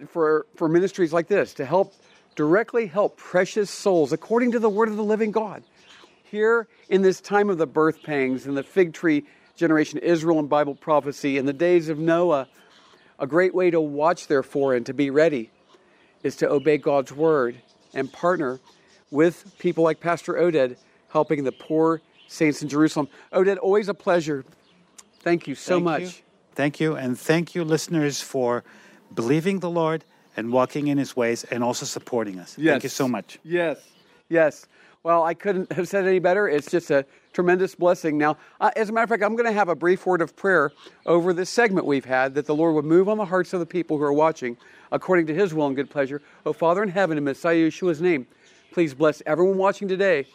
for, 0.08 0.46
for 0.56 0.68
ministries 0.68 1.12
like 1.12 1.28
this 1.28 1.54
to 1.54 1.64
help 1.64 1.94
directly 2.34 2.86
help 2.86 3.16
precious 3.16 3.70
souls 3.70 4.12
according 4.12 4.52
to 4.52 4.58
the 4.58 4.68
word 4.68 4.88
of 4.88 4.96
the 4.96 5.04
living 5.04 5.30
God. 5.30 5.62
Here 6.24 6.66
in 6.88 7.02
this 7.02 7.20
time 7.20 7.48
of 7.48 7.58
the 7.58 7.66
birth 7.66 8.02
pangs 8.02 8.46
and 8.46 8.56
the 8.56 8.62
fig 8.62 8.92
tree 8.92 9.24
generation, 9.54 9.98
Israel 9.98 10.38
and 10.40 10.48
Bible 10.48 10.74
prophecy, 10.74 11.38
in 11.38 11.46
the 11.46 11.52
days 11.52 11.88
of 11.88 11.98
Noah, 11.98 12.48
a 13.20 13.26
great 13.26 13.54
way 13.54 13.70
to 13.70 13.80
watch, 13.80 14.26
therefore, 14.26 14.74
and 14.74 14.84
to 14.86 14.94
be 14.94 15.10
ready 15.10 15.50
is 16.22 16.36
to 16.36 16.50
obey 16.50 16.78
God's 16.78 17.12
word 17.12 17.56
and 17.94 18.12
partner 18.12 18.58
with 19.10 19.58
people 19.58 19.84
like 19.84 20.00
Pastor 20.00 20.34
Oded 20.34 20.76
helping 21.10 21.44
the 21.44 21.52
poor 21.52 22.00
saints 22.26 22.62
in 22.62 22.68
Jerusalem. 22.68 23.08
Oded, 23.32 23.58
always 23.60 23.88
a 23.88 23.94
pleasure. 23.94 24.44
Thank 25.20 25.46
you 25.46 25.54
so 25.54 25.74
Thank 25.74 25.84
much. 25.84 26.02
you. 26.02 26.10
Thank 26.54 26.80
you. 26.80 26.96
And 26.96 27.18
thank 27.18 27.54
you, 27.54 27.64
listeners, 27.64 28.20
for 28.20 28.64
believing 29.14 29.60
the 29.60 29.70
Lord 29.70 30.04
and 30.36 30.52
walking 30.52 30.88
in 30.88 30.98
his 30.98 31.16
ways 31.16 31.44
and 31.44 31.62
also 31.62 31.84
supporting 31.84 32.38
us. 32.38 32.56
Yes. 32.56 32.72
Thank 32.72 32.82
you 32.84 32.88
so 32.88 33.08
much. 33.08 33.38
Yes. 33.42 33.78
Yes. 34.28 34.66
Well, 35.02 35.24
I 35.24 35.32
couldn't 35.32 35.72
have 35.72 35.88
said 35.88 36.06
any 36.06 36.18
better. 36.18 36.46
It's 36.46 36.70
just 36.70 36.90
a 36.90 37.06
tremendous 37.32 37.74
blessing. 37.74 38.18
Now, 38.18 38.36
uh, 38.60 38.70
as 38.76 38.90
a 38.90 38.92
matter 38.92 39.04
of 39.04 39.08
fact, 39.08 39.22
I'm 39.22 39.34
going 39.34 39.48
to 39.48 39.52
have 39.52 39.70
a 39.70 39.74
brief 39.74 40.04
word 40.04 40.20
of 40.20 40.36
prayer 40.36 40.72
over 41.06 41.32
this 41.32 41.48
segment 41.48 41.86
we've 41.86 42.04
had 42.04 42.34
that 42.34 42.44
the 42.44 42.54
Lord 42.54 42.74
would 42.74 42.84
move 42.84 43.08
on 43.08 43.16
the 43.16 43.24
hearts 43.24 43.54
of 43.54 43.60
the 43.60 43.66
people 43.66 43.96
who 43.96 44.04
are 44.04 44.12
watching 44.12 44.58
according 44.92 45.26
to 45.28 45.34
his 45.34 45.54
will 45.54 45.66
and 45.68 45.74
good 45.74 45.88
pleasure. 45.88 46.20
Oh, 46.44 46.52
Father 46.52 46.82
in 46.82 46.90
heaven, 46.90 47.16
in 47.16 47.24
Messiah 47.24 47.68
Yeshua's 47.68 48.02
name, 48.02 48.26
please 48.72 48.92
bless 48.92 49.22
everyone 49.24 49.56
watching 49.56 49.88
today 49.88 50.26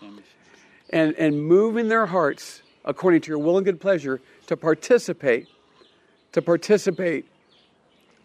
and, 0.89 1.13
and 1.13 1.45
move 1.45 1.77
in 1.77 1.87
their 1.87 2.07
hearts 2.07 2.63
according 2.85 3.21
to 3.21 3.29
your 3.29 3.37
will 3.37 3.57
and 3.57 3.65
good 3.65 3.79
pleasure 3.79 4.19
to 4.47 4.57
participate, 4.57 5.47
to 6.31 6.41
participate, 6.41 7.27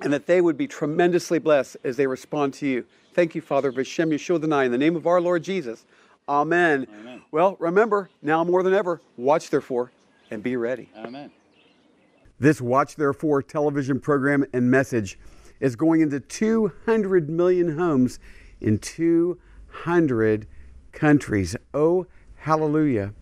and 0.00 0.10
that 0.10 0.24
they 0.26 0.40
would 0.40 0.56
be 0.56 0.66
tremendously 0.66 1.38
blessed 1.38 1.76
as 1.84 1.98
they 1.98 2.06
respond 2.06 2.54
to 2.54 2.66
you. 2.66 2.86
Thank 3.12 3.34
you, 3.34 3.42
Father, 3.42 3.70
Vishem 3.70 4.10
Yeshua 4.10 4.40
the 4.40 4.46
Nai, 4.46 4.64
in 4.64 4.72
the 4.72 4.78
name 4.78 4.96
of 4.96 5.06
our 5.06 5.20
Lord 5.20 5.42
Jesus. 5.42 5.84
Amen. 6.28 6.86
Amen. 7.00 7.22
Well, 7.30 7.56
remember, 7.58 8.10
now 8.22 8.44
more 8.44 8.62
than 8.62 8.74
ever, 8.74 9.00
watch 9.16 9.50
therefore 9.50 9.92
and 10.30 10.42
be 10.42 10.56
ready. 10.56 10.88
Amen. 10.96 11.30
This 12.38 12.60
Watch 12.60 12.96
Therefore 12.96 13.42
television 13.42 14.00
program 14.00 14.46
and 14.54 14.70
message 14.70 15.18
is 15.60 15.76
going 15.76 16.00
into 16.00 16.20
200 16.20 17.28
million 17.28 17.76
homes 17.76 18.18
in 18.62 18.78
200 18.78 20.46
countries. 20.92 21.54
Oh, 21.74 22.06
hallelujah. 22.36 23.12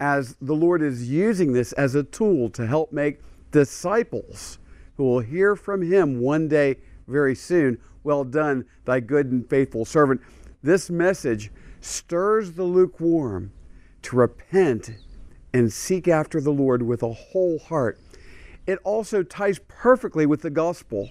As 0.00 0.36
the 0.40 0.54
Lord 0.54 0.80
is 0.80 1.10
using 1.10 1.52
this 1.52 1.72
as 1.72 1.94
a 1.94 2.02
tool 2.02 2.48
to 2.50 2.66
help 2.66 2.90
make 2.90 3.20
disciples 3.50 4.58
who 4.96 5.04
will 5.04 5.20
hear 5.20 5.56
from 5.56 5.82
Him 5.82 6.20
one 6.20 6.48
day 6.48 6.76
very 7.06 7.34
soon. 7.34 7.78
Well 8.02 8.24
done, 8.24 8.64
thy 8.86 9.00
good 9.00 9.30
and 9.30 9.48
faithful 9.48 9.84
servant. 9.84 10.22
This 10.62 10.88
message 10.88 11.50
stirs 11.84 12.52
the 12.52 12.64
lukewarm 12.64 13.52
to 14.02 14.16
repent 14.16 14.90
and 15.52 15.72
seek 15.72 16.08
after 16.08 16.40
the 16.40 16.50
Lord 16.50 16.82
with 16.82 17.02
a 17.02 17.12
whole 17.12 17.58
heart. 17.58 17.98
It 18.66 18.78
also 18.84 19.22
ties 19.22 19.60
perfectly 19.68 20.26
with 20.26 20.42
the 20.42 20.50
gospel 20.50 21.10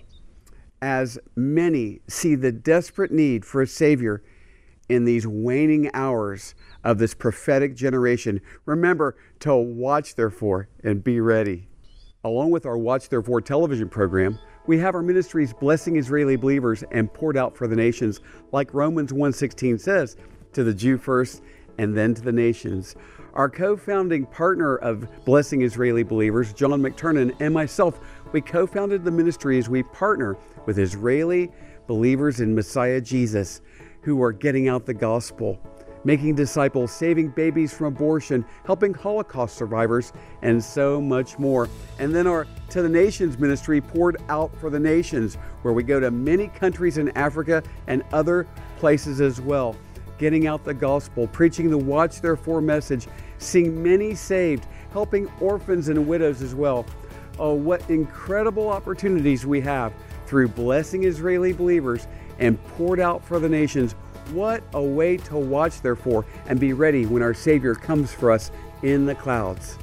as 0.82 1.18
many 1.36 2.02
see 2.08 2.36
the 2.36 2.52
desperate 2.52 3.12
need 3.12 3.46
for 3.46 3.62
a 3.62 3.68
Savior 3.68 4.22
in 4.90 5.06
these 5.06 5.26
waning 5.26 5.90
hours 5.94 6.56
of 6.84 6.98
this 6.98 7.14
prophetic 7.14 7.76
generation. 7.76 8.42
Remember 8.66 9.16
to 9.40 9.56
watch, 9.56 10.16
therefore, 10.16 10.68
and 10.84 11.04
be 11.04 11.22
ready. 11.22 11.70
Along 12.26 12.52
with 12.52 12.66
our 12.66 12.78
Watch 12.78 13.10
Therefore 13.10 13.42
television 13.42 13.90
program, 13.90 14.40
we 14.66 14.78
have 14.80 14.96
our 14.96 15.02
ministries 15.02 15.54
blessing 15.54 15.98
Israeli 15.98 16.38
believers 16.38 16.84
and 16.92 17.14
poured 17.14 17.38
out 17.38 17.56
for 17.56 17.68
the 17.68 17.76
nations, 17.76 18.22
like 18.52 18.74
Romans 18.74 19.12
1:16 19.12 19.80
says, 19.80 20.16
to 20.54 20.64
the 20.64 20.74
Jew 20.74 20.98
first 20.98 21.42
and 21.78 21.96
then 21.96 22.14
to 22.14 22.22
the 22.22 22.32
nations. 22.32 22.96
Our 23.34 23.50
co-founding 23.50 24.28
partner 24.28 24.78
of 24.78 25.08
Blessing 25.26 25.64
Israeli 25.64 26.04
Believers, 26.04 26.54
John 26.54 26.72
McTernan, 26.72 27.36
and 27.40 27.54
myself, 27.54 28.00
we 28.32 28.42
co-founded 28.42 29.04
the 29.04 29.12
ministry 29.12 29.58
as 29.58 29.70
we 29.70 29.84
partner 29.84 30.38
with 30.66 30.78
Israeli 30.78 31.52
believers 31.88 32.40
in 32.40 32.54
Messiah 32.54 33.02
Jesus 33.02 33.62
who 34.02 34.22
are 34.22 34.32
getting 34.32 34.68
out 34.68 34.86
the 34.86 34.94
gospel 34.94 35.60
making 36.04 36.36
disciples, 36.36 36.92
saving 36.92 37.30
babies 37.30 37.74
from 37.74 37.88
abortion, 37.88 38.46
helping 38.66 38.94
Holocaust 38.94 39.56
survivors, 39.56 40.14
and 40.42 40.64
so 40.64 41.00
much 41.00 41.40
more. 41.40 41.70
And 42.00 42.14
then 42.14 42.28
our 42.28 42.48
To 42.70 42.82
the 42.82 42.90
Nations 42.90 43.38
ministry 43.38 43.80
poured 43.82 44.18
out 44.30 44.56
for 44.60 44.70
the 44.70 44.80
nations, 44.80 45.36
where 45.62 45.74
we 45.74 45.84
go 45.84 46.00
to 46.00 46.12
many 46.12 46.48
countries 46.48 46.98
in 46.98 47.10
Africa 47.18 47.64
and 47.88 48.04
other 48.12 48.48
places 48.78 49.22
as 49.22 49.40
well, 49.40 49.76
getting 50.18 50.48
out 50.48 50.64
the 50.64 50.74
gospel, 50.74 51.28
preaching 51.28 51.70
the 51.70 51.78
Watch 51.78 52.22
Therefore 52.22 52.62
message, 52.62 53.08
seeing 53.38 53.82
many 53.82 54.16
saved, 54.16 54.68
helping 54.92 55.30
orphans 55.40 55.90
and 55.90 56.08
widows 56.08 56.42
as 56.42 56.56
well. 56.56 56.86
Oh, 57.40 57.54
what 57.54 57.90
incredible 57.90 58.70
opportunities 58.70 59.46
we 59.46 59.60
have 59.62 59.94
through 60.28 60.50
blessing 60.50 61.04
Israeli 61.04 61.54
believers 61.54 62.08
and 62.40 62.64
poured 62.70 63.00
out 63.00 63.24
for 63.24 63.40
the 63.40 63.50
nations. 63.50 63.94
What 64.32 64.64
a 64.74 64.82
way 64.82 65.18
to 65.18 65.38
watch, 65.38 65.82
therefore, 65.82 66.26
and 66.48 66.60
be 66.60 66.74
ready 66.74 67.06
when 67.06 67.22
our 67.22 67.34
Savior 67.34 67.76
comes 67.76 68.14
for 68.14 68.32
us 68.32 68.52
in 68.82 69.06
the 69.06 69.16
clouds. 69.16 69.78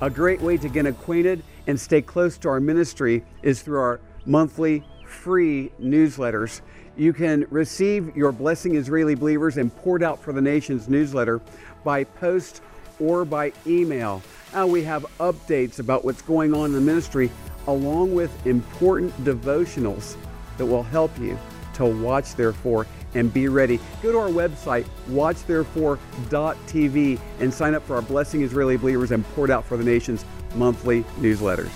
A 0.00 0.08
great 0.08 0.40
way 0.40 0.56
to 0.56 0.68
get 0.68 0.86
acquainted 0.86 1.42
and 1.66 1.78
stay 1.78 2.00
close 2.00 2.38
to 2.38 2.48
our 2.48 2.60
ministry 2.60 3.24
is 3.42 3.62
through 3.62 3.80
our 3.80 4.00
monthly 4.24 4.84
free 5.10 5.70
newsletters. 5.80 6.60
You 6.96 7.12
can 7.12 7.46
receive 7.50 8.16
your 8.16 8.32
Blessing 8.32 8.76
Israeli 8.76 9.14
Believers 9.14 9.56
and 9.56 9.74
Poured 9.76 10.02
Out 10.02 10.22
for 10.22 10.32
the 10.32 10.40
Nations 10.40 10.88
newsletter 10.88 11.40
by 11.84 12.04
post 12.04 12.62
or 12.98 13.24
by 13.24 13.52
email. 13.66 14.22
Now 14.52 14.66
we 14.66 14.82
have 14.84 15.06
updates 15.18 15.78
about 15.78 16.04
what's 16.04 16.22
going 16.22 16.54
on 16.54 16.66
in 16.66 16.72
the 16.72 16.80
ministry, 16.80 17.30
along 17.66 18.14
with 18.14 18.46
important 18.46 19.12
devotionals 19.24 20.16
that 20.58 20.66
will 20.66 20.82
help 20.82 21.16
you 21.18 21.38
to 21.74 21.86
watch, 21.86 22.34
therefore, 22.34 22.86
and 23.14 23.32
be 23.32 23.48
ready. 23.48 23.80
Go 24.02 24.12
to 24.12 24.18
our 24.18 24.28
website, 24.28 24.84
watchtherefore.tv, 25.08 27.20
and 27.40 27.52
sign 27.52 27.74
up 27.74 27.84
for 27.86 27.96
our 27.96 28.02
Blessing 28.02 28.42
Israeli 28.42 28.76
Believers 28.76 29.10
and 29.10 29.24
Poured 29.28 29.50
Out 29.50 29.64
for 29.64 29.76
the 29.76 29.84
Nations 29.84 30.24
monthly 30.54 31.02
newsletters. 31.20 31.72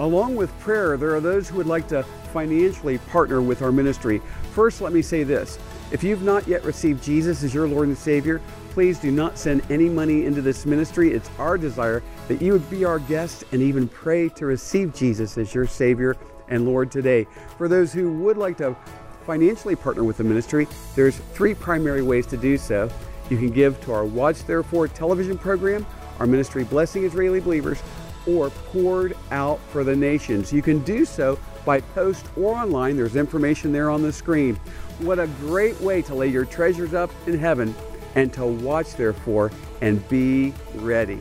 Along 0.00 0.34
with 0.34 0.56
prayer, 0.58 0.96
there 0.96 1.14
are 1.14 1.20
those 1.20 1.48
who 1.48 1.56
would 1.56 1.66
like 1.66 1.86
to 1.88 2.02
financially 2.32 2.98
partner 2.98 3.40
with 3.40 3.62
our 3.62 3.70
ministry. 3.70 4.20
First, 4.52 4.80
let 4.80 4.92
me 4.92 5.02
say 5.02 5.22
this 5.22 5.58
if 5.92 6.02
you've 6.02 6.22
not 6.22 6.48
yet 6.48 6.64
received 6.64 7.02
Jesus 7.02 7.44
as 7.44 7.54
your 7.54 7.68
Lord 7.68 7.86
and 7.86 7.96
Savior, 7.96 8.40
please 8.70 8.98
do 8.98 9.12
not 9.12 9.38
send 9.38 9.62
any 9.70 9.88
money 9.88 10.24
into 10.24 10.42
this 10.42 10.66
ministry. 10.66 11.12
It's 11.12 11.30
our 11.38 11.56
desire 11.56 12.02
that 12.26 12.42
you 12.42 12.52
would 12.52 12.68
be 12.68 12.84
our 12.84 12.98
guest 12.98 13.44
and 13.52 13.62
even 13.62 13.86
pray 13.86 14.28
to 14.30 14.46
receive 14.46 14.92
Jesus 14.92 15.38
as 15.38 15.54
your 15.54 15.66
Savior 15.66 16.16
and 16.48 16.66
Lord 16.66 16.90
today. 16.90 17.28
For 17.56 17.68
those 17.68 17.92
who 17.92 18.12
would 18.14 18.36
like 18.36 18.58
to 18.58 18.76
financially 19.24 19.76
partner 19.76 20.02
with 20.02 20.16
the 20.16 20.24
ministry, 20.24 20.66
there's 20.96 21.16
three 21.34 21.54
primary 21.54 22.02
ways 22.02 22.26
to 22.26 22.36
do 22.36 22.58
so. 22.58 22.90
You 23.30 23.38
can 23.38 23.50
give 23.50 23.80
to 23.82 23.92
our 23.92 24.04
Watch 24.04 24.44
Therefore 24.44 24.88
television 24.88 25.38
program, 25.38 25.86
our 26.18 26.26
ministry 26.26 26.64
Blessing 26.64 27.04
Israeli 27.04 27.40
Believers, 27.40 27.80
or 28.26 28.50
poured 28.50 29.16
out 29.30 29.60
for 29.70 29.84
the 29.84 29.94
nations. 29.94 30.52
You 30.52 30.62
can 30.62 30.80
do 30.80 31.04
so 31.04 31.38
by 31.64 31.80
post 31.80 32.26
or 32.36 32.54
online. 32.54 32.96
There's 32.96 33.16
information 33.16 33.72
there 33.72 33.90
on 33.90 34.02
the 34.02 34.12
screen. 34.12 34.56
What 34.98 35.18
a 35.18 35.26
great 35.40 35.80
way 35.80 36.02
to 36.02 36.14
lay 36.14 36.28
your 36.28 36.44
treasures 36.44 36.94
up 36.94 37.10
in 37.26 37.38
heaven 37.38 37.74
and 38.14 38.32
to 38.34 38.46
watch, 38.46 38.94
therefore, 38.94 39.50
and 39.80 40.06
be 40.08 40.54
ready. 40.76 41.20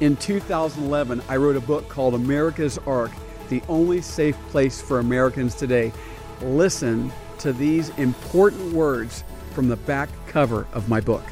In 0.00 0.16
2011, 0.16 1.22
I 1.28 1.36
wrote 1.36 1.56
a 1.56 1.60
book 1.60 1.88
called 1.88 2.14
America's 2.14 2.78
Ark 2.86 3.10
The 3.48 3.62
Only 3.68 4.02
Safe 4.02 4.36
Place 4.50 4.80
for 4.80 4.98
Americans 4.98 5.54
Today. 5.54 5.92
Listen 6.42 7.12
to 7.38 7.52
these 7.52 7.90
important 7.90 8.72
words 8.72 9.24
from 9.52 9.68
the 9.68 9.76
back 9.76 10.08
cover 10.26 10.66
of 10.72 10.88
my 10.88 11.00
book. 11.00 11.24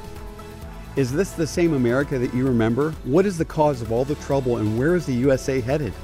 Is 0.95 1.11
this 1.11 1.31
the 1.33 1.47
same 1.47 1.73
America 1.73 2.19
that 2.19 2.35
you 2.35 2.47
remember? 2.47 2.91
What 3.05 3.25
is 3.25 3.39
the 3.39 3.47
cause 3.47 3.81
of 3.81 3.91
all 3.91 4.05
the 4.05 4.15
trouble 4.17 4.59
and 4.59 4.79
where 4.79 4.95
is 4.95 5.07
the 5.07 5.15
USA 5.15 5.59
headed? 5.59 5.95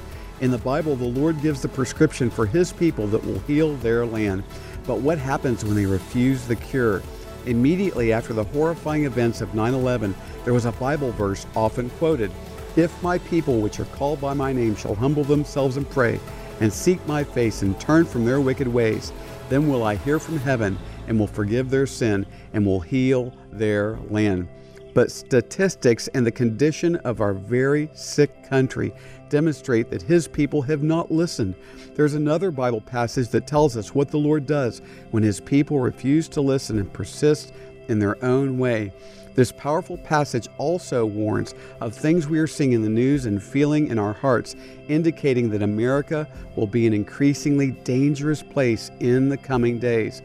In 0.40 0.50
the 0.50 0.56
Bible, 0.56 0.96
the 0.96 1.04
Lord 1.04 1.42
gives 1.42 1.60
the 1.60 1.68
prescription 1.68 2.30
for 2.30 2.46
His 2.46 2.72
people 2.72 3.06
that 3.08 3.22
will 3.22 3.38
heal 3.40 3.76
their 3.76 4.06
land. 4.06 4.44
But 4.86 5.00
what 5.00 5.18
happens 5.18 5.62
when 5.62 5.74
they 5.74 5.84
refuse 5.84 6.46
the 6.46 6.56
cure? 6.56 7.02
Immediately 7.44 8.14
after 8.14 8.32
the 8.32 8.44
horrifying 8.44 9.04
events 9.04 9.42
of 9.42 9.54
9 9.54 9.74
11, 9.74 10.14
there 10.44 10.54
was 10.54 10.64
a 10.64 10.72
Bible 10.72 11.12
verse 11.12 11.46
often 11.54 11.90
quoted 11.90 12.32
If 12.74 13.02
my 13.02 13.18
people, 13.18 13.60
which 13.60 13.80
are 13.80 13.84
called 13.86 14.22
by 14.22 14.32
my 14.32 14.54
name, 14.54 14.74
shall 14.74 14.94
humble 14.94 15.24
themselves 15.24 15.76
and 15.76 15.88
pray, 15.90 16.18
and 16.60 16.72
seek 16.72 17.06
my 17.06 17.24
face, 17.24 17.60
and 17.60 17.78
turn 17.78 18.06
from 18.06 18.24
their 18.24 18.40
wicked 18.40 18.68
ways, 18.68 19.12
then 19.50 19.68
will 19.68 19.82
I 19.82 19.96
hear 19.96 20.18
from 20.18 20.38
heaven, 20.38 20.78
and 21.08 21.18
will 21.18 21.26
forgive 21.26 21.68
their 21.68 21.86
sin, 21.86 22.24
and 22.54 22.64
will 22.64 22.80
heal 22.80 23.34
their 23.52 23.98
land. 24.08 24.48
But 24.94 25.12
statistics 25.12 26.08
and 26.08 26.26
the 26.26 26.32
condition 26.32 26.96
of 26.96 27.20
our 27.20 27.34
very 27.34 27.88
sick 27.94 28.48
country 28.48 28.92
demonstrate 29.28 29.90
that 29.90 30.02
His 30.02 30.26
people 30.26 30.62
have 30.62 30.82
not 30.82 31.10
listened. 31.10 31.54
There's 31.94 32.14
another 32.14 32.50
Bible 32.50 32.80
passage 32.80 33.28
that 33.28 33.46
tells 33.46 33.76
us 33.76 33.94
what 33.94 34.08
the 34.10 34.18
Lord 34.18 34.46
does 34.46 34.80
when 35.10 35.22
His 35.22 35.40
people 35.40 35.78
refuse 35.78 36.28
to 36.30 36.40
listen 36.40 36.78
and 36.78 36.92
persist 36.92 37.52
in 37.88 37.98
their 37.98 38.22
own 38.24 38.58
way. 38.58 38.92
This 39.34 39.52
powerful 39.52 39.98
passage 39.98 40.48
also 40.58 41.06
warns 41.06 41.54
of 41.80 41.94
things 41.94 42.26
we 42.26 42.40
are 42.40 42.48
seeing 42.48 42.72
in 42.72 42.82
the 42.82 42.88
news 42.88 43.24
and 43.26 43.40
feeling 43.40 43.86
in 43.86 43.96
our 43.96 44.12
hearts, 44.12 44.56
indicating 44.88 45.48
that 45.50 45.62
America 45.62 46.26
will 46.56 46.66
be 46.66 46.88
an 46.88 46.92
increasingly 46.92 47.70
dangerous 47.70 48.42
place 48.42 48.90
in 48.98 49.28
the 49.28 49.36
coming 49.36 49.78
days. 49.78 50.22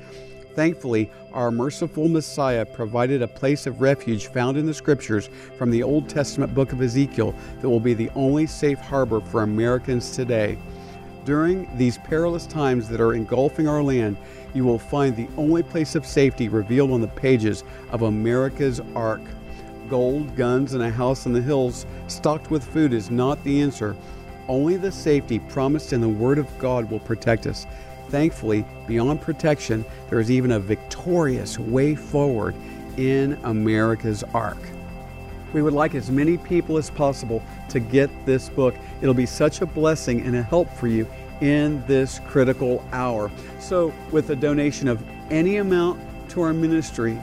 Thankfully, 0.56 1.12
our 1.34 1.52
merciful 1.52 2.08
Messiah 2.08 2.66
provided 2.66 3.22
a 3.22 3.28
place 3.28 3.66
of 3.66 3.82
refuge 3.82 4.28
found 4.28 4.58
in 4.58 4.66
the 4.66 4.74
Scriptures 4.74 5.30
from 5.58 5.72
the 5.72 5.82
Old 5.82 6.08
Testament 6.08 6.54
book 6.54 6.72
of 6.72 6.82
Ezekiel 6.82 7.34
that 7.62 7.70
will 7.70 7.80
be 7.80 7.94
the 7.94 8.12
only 8.16 8.46
safe 8.46 8.80
harbor 8.80 9.20
for 9.20 9.42
Americans 9.42 10.12
today. 10.12 10.58
During 11.26 11.70
these 11.78 11.98
perilous 12.00 12.46
times 12.46 12.88
that 12.90 13.02
are 13.02 13.14
engulfing 13.14 13.68
our 13.68 13.82
land, 13.82 14.18
you 14.54 14.64
will 14.64 14.78
find 14.78 15.16
the 15.16 15.30
only 15.38 15.64
place 15.64 15.96
of 15.96 16.06
safety 16.06 16.50
revealed 16.50 16.92
on 16.92 17.02
the 17.02 17.08
pages 17.08 17.64
of 17.92 18.04
America's 18.04 18.82
Ark. 18.96 19.22
Gold, 19.90 20.36
guns, 20.36 20.74
and 20.74 20.84
a 20.84 20.90
house 20.90 21.26
in 21.26 21.34
the 21.34 21.42
hills 21.42 21.86
stocked 22.08 22.52
with 22.52 22.64
food 22.64 22.94
is 22.94 23.10
not 23.10 23.44
the 23.44 23.62
answer. 23.62 23.96
Only 24.48 24.78
the 24.78 24.92
safety 24.92 25.40
promised 25.40 25.94
in 25.94 26.02
the 26.02 26.10
Word 26.10 26.38
of 26.38 26.48
God 26.60 26.90
will 26.92 27.00
protect 27.00 27.48
us. 27.48 27.66
Thankfully, 28.14 28.64
beyond 28.86 29.22
protection, 29.22 29.84
there 30.12 30.20
is 30.20 30.30
even 30.30 30.52
a 30.52 30.60
victorious 30.60 31.58
way 31.58 31.96
forward 31.96 32.54
in 32.96 33.40
America's 33.44 34.24
Ark. 34.36 34.60
We 35.52 35.64
would 35.64 35.74
like 35.74 35.96
as 35.96 36.12
many 36.12 36.38
people 36.38 36.78
as 36.78 36.92
possible 36.92 37.42
to 37.70 37.80
get 37.80 38.12
this 38.28 38.50
book. 38.50 38.76
It'll 39.02 39.16
be 39.16 39.26
such 39.26 39.62
a 39.62 39.66
blessing 39.66 40.22
and 40.22 40.36
a 40.36 40.44
help 40.44 40.70
for 40.70 40.88
you 40.88 41.08
in 41.42 41.84
this 41.88 42.20
critical 42.28 42.86
hour. 42.92 43.32
So, 43.60 43.92
with 44.12 44.30
a 44.30 44.36
donation 44.36 44.88
of 44.88 45.04
any 45.32 45.58
amount 45.58 46.00
to 46.30 46.42
our 46.44 46.54
ministry, 46.54 47.20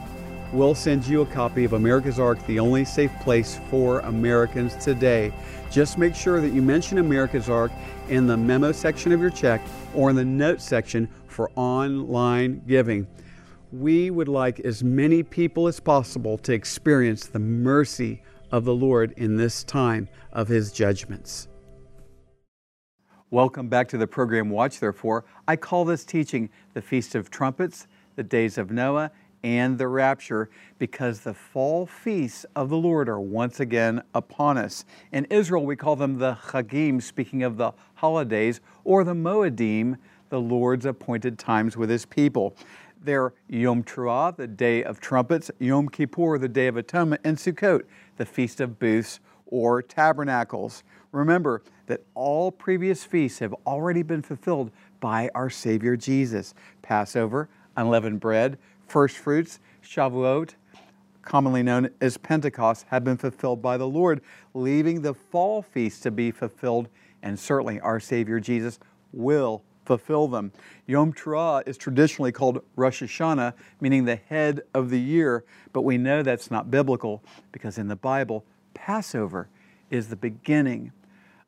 we'll 0.52 0.74
send 0.74 1.06
you 1.06 1.22
a 1.22 1.26
copy 1.26 1.64
of 1.64 1.74
America's 1.74 2.18
Ark, 2.18 2.44
the 2.46 2.58
only 2.58 2.84
safe 2.84 3.12
place 3.20 3.60
for 3.70 4.00
Americans 4.00 4.76
today. 4.76 5.32
Just 5.70 5.98
make 5.98 6.14
sure 6.14 6.40
that 6.40 6.52
you 6.52 6.60
mention 6.60 6.98
America's 6.98 7.48
Ark 7.48 7.70
in 8.08 8.26
the 8.26 8.36
memo 8.36 8.72
section 8.72 9.12
of 9.12 9.20
your 9.20 9.30
check 9.30 9.60
or 9.94 10.10
in 10.10 10.16
the 10.16 10.24
note 10.24 10.60
section 10.60 11.08
for 11.28 11.50
online 11.54 12.62
giving. 12.66 13.06
We 13.72 14.10
would 14.10 14.28
like 14.28 14.58
as 14.60 14.82
many 14.82 15.22
people 15.22 15.68
as 15.68 15.78
possible 15.78 16.36
to 16.38 16.52
experience 16.52 17.26
the 17.26 17.38
mercy 17.38 18.22
of 18.50 18.64
the 18.64 18.74
Lord 18.74 19.14
in 19.16 19.36
this 19.36 19.62
time 19.62 20.08
of 20.32 20.48
His 20.48 20.72
judgments. 20.72 21.46
Welcome 23.30 23.68
back 23.68 23.86
to 23.90 23.98
the 23.98 24.08
program 24.08 24.50
Watch 24.50 24.80
Therefore. 24.80 25.24
I 25.46 25.54
call 25.54 25.84
this 25.84 26.04
teaching 26.04 26.50
the 26.74 26.82
Feast 26.82 27.14
of 27.14 27.30
Trumpets, 27.30 27.86
the 28.16 28.24
Days 28.24 28.58
of 28.58 28.72
Noah, 28.72 29.12
and 29.42 29.78
the 29.78 29.88
rapture 29.88 30.50
because 30.78 31.20
the 31.20 31.34
fall 31.34 31.86
feasts 31.86 32.44
of 32.54 32.68
the 32.68 32.76
Lord 32.76 33.08
are 33.08 33.20
once 33.20 33.60
again 33.60 34.02
upon 34.14 34.58
us. 34.58 34.84
In 35.12 35.26
Israel, 35.26 35.64
we 35.64 35.76
call 35.76 35.96
them 35.96 36.18
the 36.18 36.34
Chagim, 36.34 37.02
speaking 37.02 37.42
of 37.42 37.56
the 37.56 37.72
holidays, 37.94 38.60
or 38.84 39.04
the 39.04 39.14
Moedim, 39.14 39.96
the 40.28 40.40
Lord's 40.40 40.86
appointed 40.86 41.38
times 41.38 41.76
with 41.76 41.90
his 41.90 42.06
people. 42.06 42.54
They're 43.02 43.32
Yom 43.48 43.82
Teruah, 43.82 44.36
the 44.36 44.46
Day 44.46 44.84
of 44.84 45.00
Trumpets, 45.00 45.50
Yom 45.58 45.88
Kippur, 45.88 46.38
the 46.38 46.48
Day 46.48 46.66
of 46.66 46.76
Atonement, 46.76 47.22
and 47.24 47.36
Sukkot, 47.36 47.84
the 48.18 48.26
Feast 48.26 48.60
of 48.60 48.78
Booths 48.78 49.20
or 49.46 49.82
Tabernacles. 49.82 50.84
Remember 51.12 51.62
that 51.86 52.02
all 52.14 52.52
previous 52.52 53.02
feasts 53.02 53.38
have 53.40 53.54
already 53.66 54.02
been 54.02 54.22
fulfilled 54.22 54.70
by 55.00 55.30
our 55.34 55.50
Savior 55.50 55.96
Jesus. 55.96 56.54
Passover, 56.82 57.48
unleavened 57.76 58.20
bread, 58.20 58.58
first 58.90 59.18
fruits, 59.18 59.60
Shavuot, 59.84 60.54
commonly 61.22 61.62
known 61.62 61.90
as 62.00 62.16
Pentecost, 62.16 62.86
have 62.88 63.04
been 63.04 63.16
fulfilled 63.16 63.62
by 63.62 63.76
the 63.76 63.86
Lord, 63.86 64.20
leaving 64.52 65.02
the 65.02 65.14
fall 65.14 65.62
feast 65.62 66.02
to 66.02 66.10
be 66.10 66.32
fulfilled, 66.32 66.88
and 67.22 67.38
certainly 67.38 67.78
our 67.80 68.00
Savior 68.00 68.40
Jesus 68.40 68.80
will 69.12 69.62
fulfill 69.84 70.26
them. 70.26 70.52
Yom 70.86 71.12
Teruah 71.12 71.66
is 71.66 71.76
traditionally 71.76 72.32
called 72.32 72.62
Rosh 72.74 73.02
Hashanah, 73.02 73.54
meaning 73.80 74.04
the 74.04 74.16
head 74.16 74.62
of 74.74 74.90
the 74.90 75.00
year, 75.00 75.44
but 75.72 75.82
we 75.82 75.96
know 75.96 76.22
that's 76.22 76.50
not 76.50 76.70
biblical 76.70 77.22
because 77.52 77.78
in 77.78 77.86
the 77.86 77.96
Bible, 77.96 78.44
Passover 78.74 79.48
is 79.90 80.08
the 80.08 80.16
beginning 80.16 80.92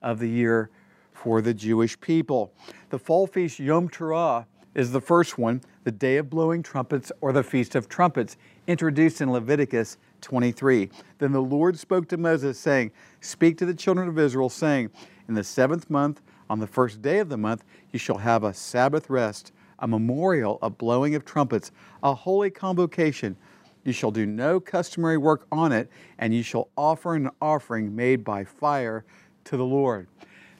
of 0.00 0.18
the 0.20 0.28
year 0.28 0.70
for 1.12 1.40
the 1.40 1.54
Jewish 1.54 2.00
people. 2.00 2.52
The 2.90 2.98
fall 2.98 3.26
feast 3.26 3.58
Yom 3.58 3.88
Teruah 3.88 4.46
is 4.74 4.92
the 4.92 5.00
first 5.00 5.38
one, 5.38 5.60
the 5.84 5.92
Day 5.92 6.16
of 6.16 6.30
Blowing 6.30 6.62
Trumpets 6.62 7.12
or 7.20 7.32
the 7.32 7.42
Feast 7.42 7.74
of 7.74 7.88
Trumpets, 7.88 8.36
introduced 8.66 9.20
in 9.20 9.30
Leviticus 9.30 9.98
23. 10.22 10.88
Then 11.18 11.32
the 11.32 11.42
Lord 11.42 11.78
spoke 11.78 12.08
to 12.08 12.16
Moses, 12.16 12.58
saying, 12.58 12.92
Speak 13.20 13.58
to 13.58 13.66
the 13.66 13.74
children 13.74 14.08
of 14.08 14.18
Israel, 14.18 14.48
saying, 14.48 14.90
In 15.28 15.34
the 15.34 15.44
seventh 15.44 15.90
month, 15.90 16.22
on 16.48 16.58
the 16.58 16.66
first 16.66 17.02
day 17.02 17.18
of 17.18 17.28
the 17.28 17.36
month, 17.36 17.64
you 17.92 17.98
shall 17.98 18.18
have 18.18 18.44
a 18.44 18.54
Sabbath 18.54 19.10
rest, 19.10 19.52
a 19.78 19.88
memorial 19.88 20.58
of 20.62 20.78
blowing 20.78 21.14
of 21.14 21.24
trumpets, 21.24 21.72
a 22.02 22.14
holy 22.14 22.50
convocation. 22.50 23.36
You 23.84 23.92
shall 23.92 24.10
do 24.10 24.26
no 24.26 24.60
customary 24.60 25.18
work 25.18 25.46
on 25.50 25.72
it, 25.72 25.90
and 26.18 26.32
you 26.32 26.42
shall 26.42 26.68
offer 26.76 27.14
an 27.14 27.30
offering 27.40 27.94
made 27.94 28.22
by 28.24 28.44
fire 28.44 29.04
to 29.44 29.56
the 29.56 29.64
Lord. 29.64 30.06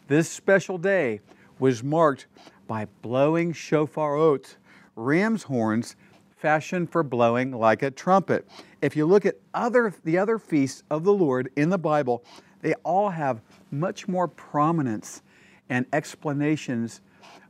This 0.09 0.29
special 0.29 0.77
day 0.77 1.21
was 1.59 1.85
marked 1.85 2.27
by 2.67 2.87
blowing 3.03 3.53
shofar 3.53 4.17
shofarot, 4.17 4.57
ram's 4.97 5.45
horns 5.45 5.97
fashioned 6.37 6.91
for 6.91 7.03
blowing 7.03 7.53
like 7.53 7.83
a 7.83 7.91
trumpet. 7.91 8.47
If 8.81 8.97
you 8.97 9.07
look 9.07 9.25
at 9.25 9.37
other 9.55 9.95
the 10.05 10.19
other 10.19 10.39
feasts 10.39 10.83
of 10.91 11.05
the 11.05 11.13
Lord 11.13 11.51
in 11.57 11.71
the 11.71 11.79
Bible, 11.79 12.25
they 12.61 12.75
all 12.85 13.11
have 13.11 13.41
much 13.71 14.09
more 14.09 14.27
prominence 14.27 15.23
and 15.69 15.87
explanations, 15.93 17.01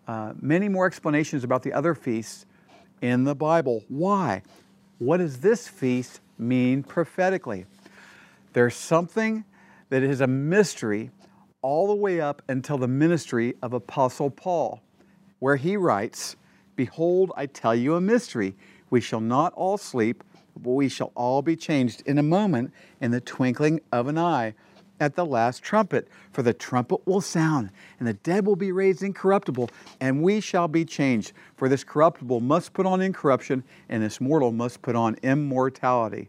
uh, 0.06 0.34
many 0.40 0.68
more 0.68 0.86
explanations 0.86 1.42
about 1.42 1.62
the 1.62 1.72
other 1.72 1.94
feasts 1.94 2.46
in 3.00 3.24
the 3.24 3.34
Bible. 3.34 3.82
Why? 3.88 4.42
What 4.98 5.16
does 5.16 5.40
this 5.40 5.66
feast 5.68 6.20
mean 6.38 6.82
prophetically? 6.82 7.66
There's 8.52 8.76
something 8.76 9.44
that 9.88 10.02
is 10.02 10.20
a 10.20 10.26
mystery 10.26 11.10
all 11.62 11.86
the 11.86 11.94
way 11.94 12.20
up 12.20 12.42
until 12.48 12.78
the 12.78 12.88
ministry 12.88 13.54
of 13.62 13.72
Apostle 13.72 14.30
Paul 14.30 14.82
where 15.42 15.56
he 15.56 15.76
writes, 15.76 16.36
Behold, 16.76 17.32
I 17.36 17.46
tell 17.46 17.74
you 17.74 17.96
a 17.96 18.00
mystery. 18.00 18.54
We 18.90 19.00
shall 19.00 19.20
not 19.20 19.52
all 19.54 19.76
sleep, 19.76 20.22
but 20.56 20.70
we 20.70 20.88
shall 20.88 21.10
all 21.16 21.42
be 21.42 21.56
changed 21.56 22.00
in 22.06 22.18
a 22.18 22.22
moment, 22.22 22.72
in 23.00 23.10
the 23.10 23.20
twinkling 23.20 23.80
of 23.90 24.06
an 24.06 24.18
eye, 24.18 24.54
at 25.00 25.16
the 25.16 25.26
last 25.26 25.60
trumpet. 25.60 26.06
For 26.30 26.44
the 26.44 26.54
trumpet 26.54 27.04
will 27.08 27.20
sound, 27.20 27.70
and 27.98 28.06
the 28.06 28.12
dead 28.12 28.46
will 28.46 28.54
be 28.54 28.70
raised 28.70 29.02
incorruptible, 29.02 29.68
and 30.00 30.22
we 30.22 30.38
shall 30.40 30.68
be 30.68 30.84
changed. 30.84 31.32
For 31.56 31.68
this 31.68 31.82
corruptible 31.82 32.38
must 32.38 32.72
put 32.72 32.86
on 32.86 33.00
incorruption, 33.00 33.64
and 33.88 34.00
this 34.00 34.20
mortal 34.20 34.52
must 34.52 34.80
put 34.80 34.94
on 34.94 35.16
immortality. 35.24 36.28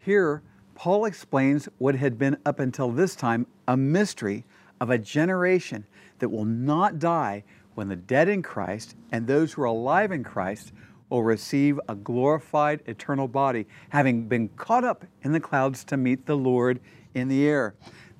Here, 0.00 0.42
Paul 0.74 1.04
explains 1.04 1.68
what 1.78 1.94
had 1.94 2.18
been 2.18 2.36
up 2.44 2.58
until 2.58 2.90
this 2.90 3.14
time 3.14 3.46
a 3.68 3.76
mystery 3.76 4.44
of 4.80 4.90
a 4.90 4.98
generation 4.98 5.86
that 6.18 6.28
will 6.28 6.44
not 6.44 6.98
die 6.98 7.44
when 7.78 7.86
the 7.86 7.94
dead 7.94 8.28
in 8.28 8.42
Christ 8.42 8.96
and 9.12 9.24
those 9.24 9.52
who 9.52 9.62
are 9.62 9.66
alive 9.66 10.10
in 10.10 10.24
Christ 10.24 10.72
will 11.10 11.22
receive 11.22 11.78
a 11.88 11.94
glorified 11.94 12.82
eternal 12.86 13.28
body, 13.28 13.68
having 13.90 14.26
been 14.26 14.48
caught 14.56 14.82
up 14.82 15.04
in 15.22 15.30
the 15.30 15.38
clouds 15.38 15.84
to 15.84 15.96
meet 15.96 16.26
the 16.26 16.34
Lord 16.34 16.80
in 17.14 17.28
the 17.28 17.46
air. 17.46 17.76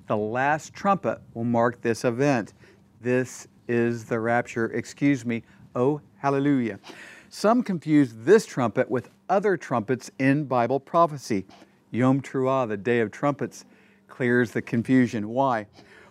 The 0.07 0.15
last 0.15 0.73
trumpet 0.73 1.19
will 1.33 1.43
mark 1.43 1.81
this 1.81 2.05
event. 2.05 2.53
This 3.01 3.49
is 3.67 4.05
the 4.05 4.21
rapture. 4.21 4.67
Excuse 4.67 5.25
me. 5.25 5.43
Oh, 5.75 5.99
hallelujah. 6.19 6.79
Some 7.27 7.61
confuse 7.61 8.13
this 8.13 8.45
trumpet 8.45 8.89
with 8.89 9.09
other 9.27 9.57
trumpets 9.57 10.09
in 10.19 10.45
Bible 10.45 10.79
prophecy. 10.79 11.45
Yom 11.91 12.21
Teruah, 12.21 12.65
the 12.65 12.77
Day 12.77 13.01
of 13.01 13.11
Trumpets, 13.11 13.65
clears 14.07 14.51
the 14.51 14.61
confusion. 14.61 15.27
Why? 15.27 15.67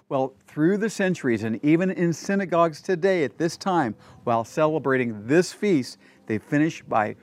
Well, 0.09 0.33
through 0.47 0.79
the 0.79 0.89
centuries 0.89 1.43
and 1.43 1.63
even 1.63 1.91
in 1.91 2.15
synagogues 2.15 2.81
today 2.81 3.25
at 3.25 3.37
this 3.37 3.59
time, 3.59 3.95
while 4.25 4.43
celebrating 4.43 5.27
this 5.27 5.53
feast, 5.53 5.99
they 6.25 6.39
finish 6.39 6.83
by 6.83 7.17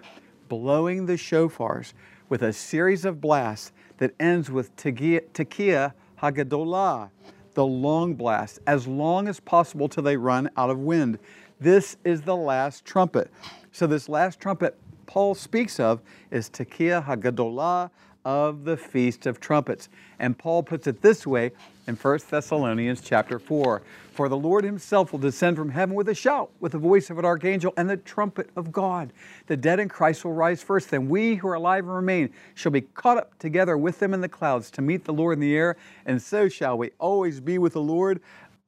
blowing 0.49 1.07
the 1.07 1.13
shofars 1.13 1.93
with 2.29 2.43
a 2.43 2.53
series 2.53 3.03
of 3.03 3.19
blasts 3.19 3.71
that 3.97 4.13
ends 4.19 4.51
with 4.51 4.75
Tekiah 4.75 5.93
Hagadolah, 6.21 7.09
the 7.55 7.65
long 7.65 8.13
blast, 8.13 8.59
as 8.67 8.85
long 8.85 9.27
as 9.27 9.39
possible 9.39 9.89
till 9.89 10.03
they 10.03 10.17
run 10.17 10.47
out 10.55 10.69
of 10.69 10.77
wind. 10.77 11.17
This 11.59 11.97
is 12.03 12.21
the 12.21 12.35
last 12.35 12.85
trumpet. 12.85 13.31
So, 13.71 13.87
this 13.87 14.07
last 14.07 14.39
trumpet 14.39 14.77
Paul 15.07 15.33
speaks 15.33 15.79
of 15.79 16.01
is 16.29 16.49
Tekiah 16.49 17.03
Hagadolah 17.03 17.89
of 18.25 18.65
the 18.65 18.75
Feast 18.75 19.27
of 19.27 19.39
Trumpets. 19.39 19.87
And 20.19 20.37
Paul 20.37 20.63
puts 20.63 20.87
it 20.87 21.01
this 21.01 21.25
way 21.27 21.51
in 21.87 21.95
1 21.95 22.19
Thessalonians 22.29 23.01
chapter 23.01 23.37
4 23.37 23.83
For 24.11 24.27
the 24.27 24.35
Lord 24.35 24.63
himself 24.63 25.11
will 25.11 25.19
descend 25.19 25.55
from 25.55 25.69
heaven 25.69 25.95
with 25.95 26.09
a 26.09 26.15
shout, 26.15 26.49
with 26.59 26.71
the 26.71 26.79
voice 26.79 27.11
of 27.11 27.19
an 27.19 27.25
archangel, 27.25 27.73
and 27.77 27.87
the 27.87 27.97
trumpet 27.97 28.49
of 28.55 28.71
God. 28.71 29.13
The 29.45 29.55
dead 29.55 29.79
in 29.79 29.87
Christ 29.87 30.25
will 30.25 30.33
rise 30.33 30.63
first. 30.63 30.89
Then 30.89 31.07
we 31.07 31.35
who 31.35 31.47
are 31.47 31.53
alive 31.53 31.85
and 31.85 31.95
remain 31.95 32.31
shall 32.55 32.71
be 32.71 32.81
caught 32.81 33.17
up 33.17 33.37
together 33.37 33.77
with 33.77 33.99
them 33.99 34.13
in 34.13 34.21
the 34.21 34.29
clouds 34.29 34.71
to 34.71 34.81
meet 34.81 35.05
the 35.05 35.13
Lord 35.13 35.35
in 35.35 35.39
the 35.39 35.55
air, 35.55 35.77
and 36.05 36.19
so 36.19 36.49
shall 36.49 36.77
we 36.77 36.91
always 36.97 37.39
be 37.39 37.59
with 37.59 37.73
the 37.73 37.81
Lord. 37.81 38.19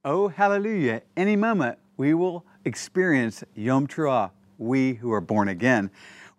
Oh, 0.05 0.27
hallelujah. 0.27 1.01
Any 1.17 1.35
moment 1.35 1.79
we 1.97 2.13
will 2.13 2.45
experience 2.63 3.43
Yom 3.55 3.87
Teruah, 3.87 4.29
we 4.59 4.93
who 4.93 5.11
are 5.11 5.21
born 5.21 5.47
again. 5.47 5.89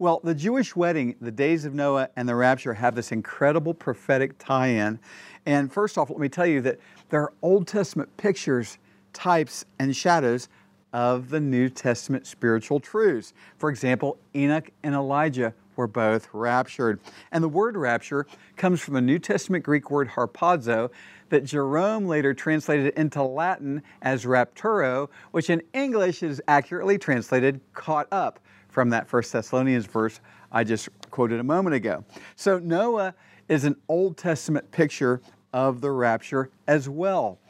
Well, 0.01 0.21
the 0.23 0.35
Jewish 0.35 0.77
wedding, 0.77 1.17
the 1.21 1.33
days 1.33 1.65
of 1.65 1.75
Noah, 1.75 2.11
and 2.15 2.29
the 2.29 2.37
rapture 2.37 2.73
have 2.75 2.95
this 2.95 3.11
incredible 3.11 3.75
prophetic 3.75 4.39
tie 4.39 4.69
in. 4.69 5.01
And 5.45 5.73
first 5.73 5.99
off, 5.99 6.09
let 6.09 6.21
me 6.21 6.29
tell 6.29 6.47
you 6.47 6.61
that 6.61 6.79
there 7.09 7.21
are 7.21 7.33
Old 7.43 7.67
Testament 7.67 8.17
pictures, 8.17 8.79
types, 9.13 9.65
and 9.81 9.97
shadows 9.97 10.49
of 10.93 11.31
the 11.31 11.41
New 11.41 11.69
Testament 11.69 12.29
spiritual 12.29 12.79
truths. 12.79 13.35
For 13.57 13.71
example, 13.71 14.19
Enoch 14.37 14.71
and 14.85 14.95
Elijah 14.95 15.53
were 15.75 15.89
both 15.89 16.29
raptured. 16.33 17.01
And 17.33 17.43
the 17.43 17.49
word 17.49 17.77
rapture 17.77 18.25
comes 18.55 18.81
from 18.81 18.95
the 18.95 19.01
New 19.01 19.19
Testament 19.19 19.65
Greek 19.65 19.91
word 19.91 20.11
harpazo 20.11 20.91
that 21.31 21.43
Jerome 21.43 22.07
later 22.07 22.35
translated 22.35 22.95
into 22.97 23.25
Latin 23.25 23.83
as 24.03 24.25
rapturo, 24.25 25.09
which 25.33 25.51
in 25.51 25.61
English 25.73 26.23
is 26.23 26.41
accurately 26.47 26.99
translated 26.99 27.61
caught 27.75 28.07
up 28.13 28.39
from 28.79 28.91
that 28.91 29.09
First 29.09 29.33
Thessalonians 29.33 29.87
verse 29.87 30.21
I 30.53 30.63
just 30.63 30.89
quoted 31.11 31.41
a 31.41 31.43
moment 31.43 31.75
ago. 31.75 32.05
So 32.37 32.61
Noah 32.61 33.13
is 33.49 33.65
an 33.65 33.75
Old 33.89 34.17
Testament 34.17 34.71
picture 34.71 35.21
of 35.53 35.81
the 35.81 35.91
rapture 35.91 36.51
as 36.69 36.89
well. 36.89 37.41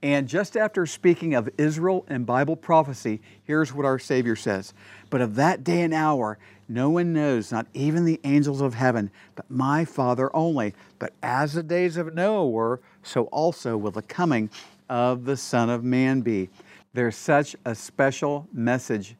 And 0.00 0.28
just 0.28 0.56
after 0.56 0.86
speaking 0.86 1.34
of 1.34 1.48
Israel 1.58 2.06
and 2.06 2.24
Bible 2.24 2.54
prophecy, 2.54 3.20
here's 3.42 3.74
what 3.74 3.84
our 3.84 3.98
Savior 3.98 4.36
says 4.36 4.74
But 5.10 5.20
of 5.20 5.34
that 5.34 5.64
day 5.64 5.82
and 5.82 5.92
hour, 5.92 6.38
no 6.68 6.88
one 6.90 7.12
knows, 7.12 7.50
not 7.50 7.66
even 7.74 8.04
the 8.04 8.20
angels 8.22 8.60
of 8.60 8.74
heaven, 8.74 9.10
but 9.34 9.50
my 9.50 9.84
Father 9.84 10.30
only. 10.36 10.72
But 11.00 11.14
as 11.20 11.54
the 11.54 11.64
days 11.64 11.96
of 11.96 12.14
Noah 12.14 12.46
were, 12.48 12.80
so 13.02 13.24
also 13.32 13.76
will 13.76 13.90
the 13.90 14.02
coming 14.02 14.50
of 14.88 15.24
the 15.24 15.36
Son 15.36 15.68
of 15.68 15.82
Man 15.82 16.20
be. 16.20 16.48
There's 16.94 17.16
such 17.16 17.56
a 17.64 17.74
special 17.74 18.46
message 18.52 19.16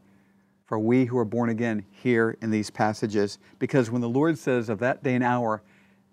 for 0.66 0.78
we 0.78 1.04
who 1.04 1.16
are 1.16 1.24
born 1.24 1.48
again 1.48 1.84
here 1.90 2.36
in 2.42 2.50
these 2.50 2.70
passages. 2.70 3.38
Because 3.58 3.90
when 3.90 4.02
the 4.02 4.08
Lord 4.08 4.36
says, 4.36 4.68
Of 4.68 4.80
that 4.80 5.02
day 5.02 5.14
and 5.14 5.24
hour, 5.24 5.62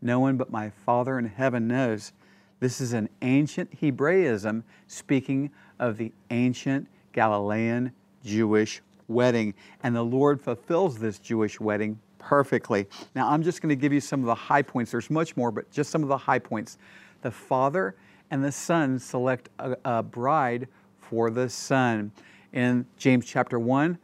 no 0.02 0.20
one 0.20 0.38
but 0.38 0.52
my 0.52 0.70
Father 0.86 1.18
in 1.18 1.26
heaven 1.26 1.68
knows, 1.68 2.14
this 2.60 2.80
is 2.80 2.94
an 2.94 3.10
ancient 3.22 3.74
Hebraism 3.74 4.64
speaking 4.88 5.52
of 5.80 5.98
the 5.98 6.14
ancient 6.30 6.88
Galilean 7.12 7.92
Jewish 8.24 8.82
wedding. 9.08 9.54
And 9.82 9.96
the 9.96 10.04
Lord 10.04 10.40
fulfills 10.40 10.98
this 10.98 11.20
Jewish 11.20 11.60
wedding 11.60 12.00
perfectly. 12.20 12.88
Now, 13.16 13.30
I'm 13.30 13.44
just 13.44 13.62
going 13.62 13.70
to 13.70 13.76
give 13.76 13.92
you 13.92 14.00
some 14.00 14.22
of 14.22 14.28
the 14.28 14.36
high 14.36 14.62
points. 14.62 14.92
There's 14.92 15.10
much 15.10 15.36
more, 15.36 15.52
but 15.52 15.70
just 15.72 15.90
some 15.90 16.04
of 16.04 16.10
the 16.10 16.18
high 16.18 16.40
points. 16.40 16.78
The 17.22 17.32
Father 17.32 17.96
and 18.32 18.44
the 18.44 18.52
Son 18.52 18.98
select 18.98 19.50
a, 19.60 19.76
a 19.84 20.04
bride 20.04 20.68
for 21.00 21.30
the 21.30 21.50
Son. 21.50 22.12
In 22.54 22.86
James 22.98 23.26
chapter 23.26 23.60
1, 23.60 23.98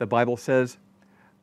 the 0.00 0.06
Bible 0.06 0.38
says, 0.38 0.78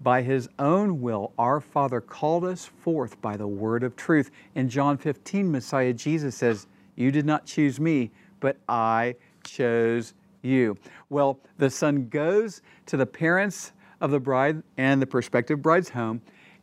by 0.01 0.23
his 0.23 0.49
own 0.57 0.99
will, 0.99 1.31
our 1.37 1.61
Father 1.61 2.01
called 2.01 2.43
us 2.43 2.65
forth 2.65 3.21
by 3.21 3.37
the 3.37 3.47
word 3.47 3.83
of 3.83 3.95
truth. 3.95 4.31
In 4.55 4.67
John 4.67 4.97
15, 4.97 5.51
Messiah 5.51 5.93
Jesus 5.93 6.35
says, 6.35 6.65
You 6.95 7.11
did 7.11 7.25
not 7.25 7.45
choose 7.45 7.79
me, 7.79 8.09
but 8.39 8.57
I 8.67 9.15
chose 9.43 10.15
you. 10.41 10.75
Well, 11.09 11.39
the 11.59 11.69
son 11.69 12.09
goes 12.09 12.63
to 12.87 12.97
the 12.97 13.05
parents 13.05 13.73
of 14.01 14.09
the 14.09 14.19
bride 14.19 14.63
and 14.75 14.99
the 14.99 15.07
prospective 15.07 15.61
bride's 15.61 15.89
home, 15.89 16.21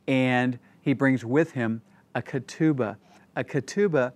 and 0.09 0.59
he 0.83 0.95
brings 0.95 1.25
with 1.25 1.53
him 1.53 1.81
a 2.17 2.23
ketubah. 2.23 2.97
A 3.37 3.45
ketubah 3.45 4.13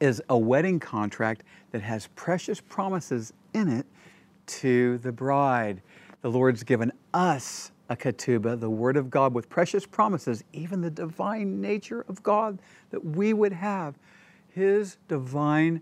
is 0.00 0.22
a 0.30 0.38
wedding 0.38 0.80
contract 0.80 1.44
that 1.72 1.82
has 1.82 2.06
precious 2.16 2.62
promises 2.62 3.34
in 3.52 3.68
it 3.68 3.84
to 4.46 4.96
the 4.98 5.12
bride. 5.12 5.82
The 6.20 6.30
Lord's 6.30 6.64
given 6.64 6.92
us 7.14 7.70
a 7.88 7.96
ketubah, 7.96 8.58
the 8.58 8.70
Word 8.70 8.96
of 8.96 9.08
God, 9.08 9.34
with 9.34 9.48
precious 9.48 9.86
promises, 9.86 10.42
even 10.52 10.80
the 10.80 10.90
divine 10.90 11.60
nature 11.60 12.04
of 12.08 12.22
God, 12.22 12.58
that 12.90 13.04
we 13.04 13.32
would 13.32 13.52
have 13.52 13.94
His 14.48 14.98
divine 15.06 15.80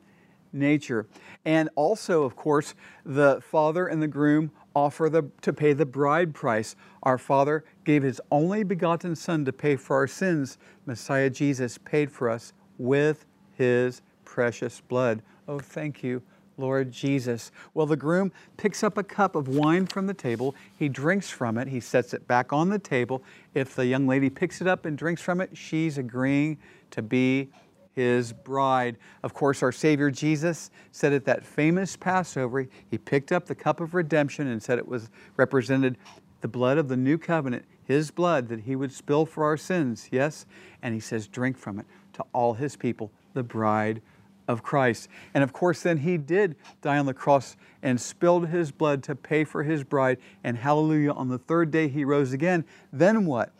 nature. 0.52 1.06
And 1.44 1.70
also, 1.74 2.22
of 2.22 2.36
course, 2.36 2.74
the 3.04 3.40
father 3.40 3.86
and 3.86 4.02
the 4.02 4.08
groom 4.08 4.50
offer 4.74 5.08
the, 5.08 5.24
to 5.40 5.52
pay 5.52 5.72
the 5.72 5.86
bride 5.86 6.34
price. 6.34 6.76
Our 7.02 7.18
Father 7.18 7.64
gave 7.84 8.02
His 8.02 8.20
only 8.30 8.62
begotten 8.62 9.16
Son 9.16 9.44
to 9.46 9.52
pay 9.52 9.76
for 9.76 9.96
our 9.96 10.06
sins. 10.06 10.58
Messiah 10.84 11.30
Jesus 11.30 11.78
paid 11.78 12.10
for 12.10 12.28
us 12.28 12.52
with 12.78 13.24
His 13.54 14.02
precious 14.24 14.82
blood. 14.82 15.22
Oh, 15.48 15.58
thank 15.58 16.02
you 16.02 16.22
Lord 16.58 16.90
Jesus. 16.90 17.52
Well, 17.74 17.86
the 17.86 17.96
groom 17.96 18.32
picks 18.56 18.82
up 18.82 18.96
a 18.96 19.02
cup 19.02 19.36
of 19.36 19.48
wine 19.48 19.86
from 19.86 20.06
the 20.06 20.14
table. 20.14 20.54
He 20.78 20.88
drinks 20.88 21.30
from 21.30 21.58
it. 21.58 21.68
He 21.68 21.80
sets 21.80 22.14
it 22.14 22.26
back 22.26 22.52
on 22.52 22.70
the 22.70 22.78
table. 22.78 23.22
If 23.54 23.74
the 23.74 23.86
young 23.86 24.06
lady 24.06 24.30
picks 24.30 24.60
it 24.60 24.66
up 24.66 24.86
and 24.86 24.96
drinks 24.96 25.22
from 25.22 25.40
it, 25.40 25.56
she's 25.56 25.98
agreeing 25.98 26.58
to 26.92 27.02
be 27.02 27.50
his 27.94 28.32
bride. 28.32 28.98
Of 29.22 29.34
course, 29.34 29.62
our 29.62 29.72
Savior 29.72 30.10
Jesus 30.10 30.70
said 30.92 31.12
at 31.12 31.24
that 31.24 31.44
famous 31.44 31.96
Passover, 31.96 32.68
he 32.90 32.98
picked 32.98 33.32
up 33.32 33.46
the 33.46 33.54
cup 33.54 33.80
of 33.80 33.94
redemption 33.94 34.46
and 34.46 34.62
said 34.62 34.78
it 34.78 34.86
was 34.86 35.10
represented 35.36 35.96
the 36.42 36.48
blood 36.48 36.76
of 36.76 36.88
the 36.88 36.96
new 36.96 37.16
covenant, 37.16 37.64
his 37.84 38.10
blood 38.10 38.48
that 38.48 38.60
he 38.60 38.76
would 38.76 38.92
spill 38.92 39.24
for 39.24 39.44
our 39.44 39.56
sins. 39.56 40.08
Yes? 40.12 40.44
And 40.82 40.92
he 40.92 41.00
says, 41.00 41.26
drink 41.26 41.56
from 41.56 41.78
it 41.78 41.86
to 42.14 42.24
all 42.32 42.54
his 42.54 42.76
people, 42.76 43.10
the 43.32 43.42
bride 43.42 44.02
of 44.48 44.62
Christ. 44.62 45.08
And 45.34 45.42
of 45.42 45.52
course, 45.52 45.82
then 45.82 45.98
he 45.98 46.16
did 46.16 46.56
die 46.82 46.98
on 46.98 47.06
the 47.06 47.14
cross 47.14 47.56
and 47.82 48.00
spilled 48.00 48.48
his 48.48 48.70
blood 48.70 49.02
to 49.04 49.14
pay 49.14 49.44
for 49.44 49.62
his 49.62 49.84
bride. 49.84 50.18
And 50.44 50.56
hallelujah, 50.56 51.12
on 51.12 51.28
the 51.28 51.38
third 51.38 51.70
day 51.70 51.88
he 51.88 52.04
rose 52.04 52.32
again. 52.32 52.64
Then 52.92 53.26
what? 53.26 53.52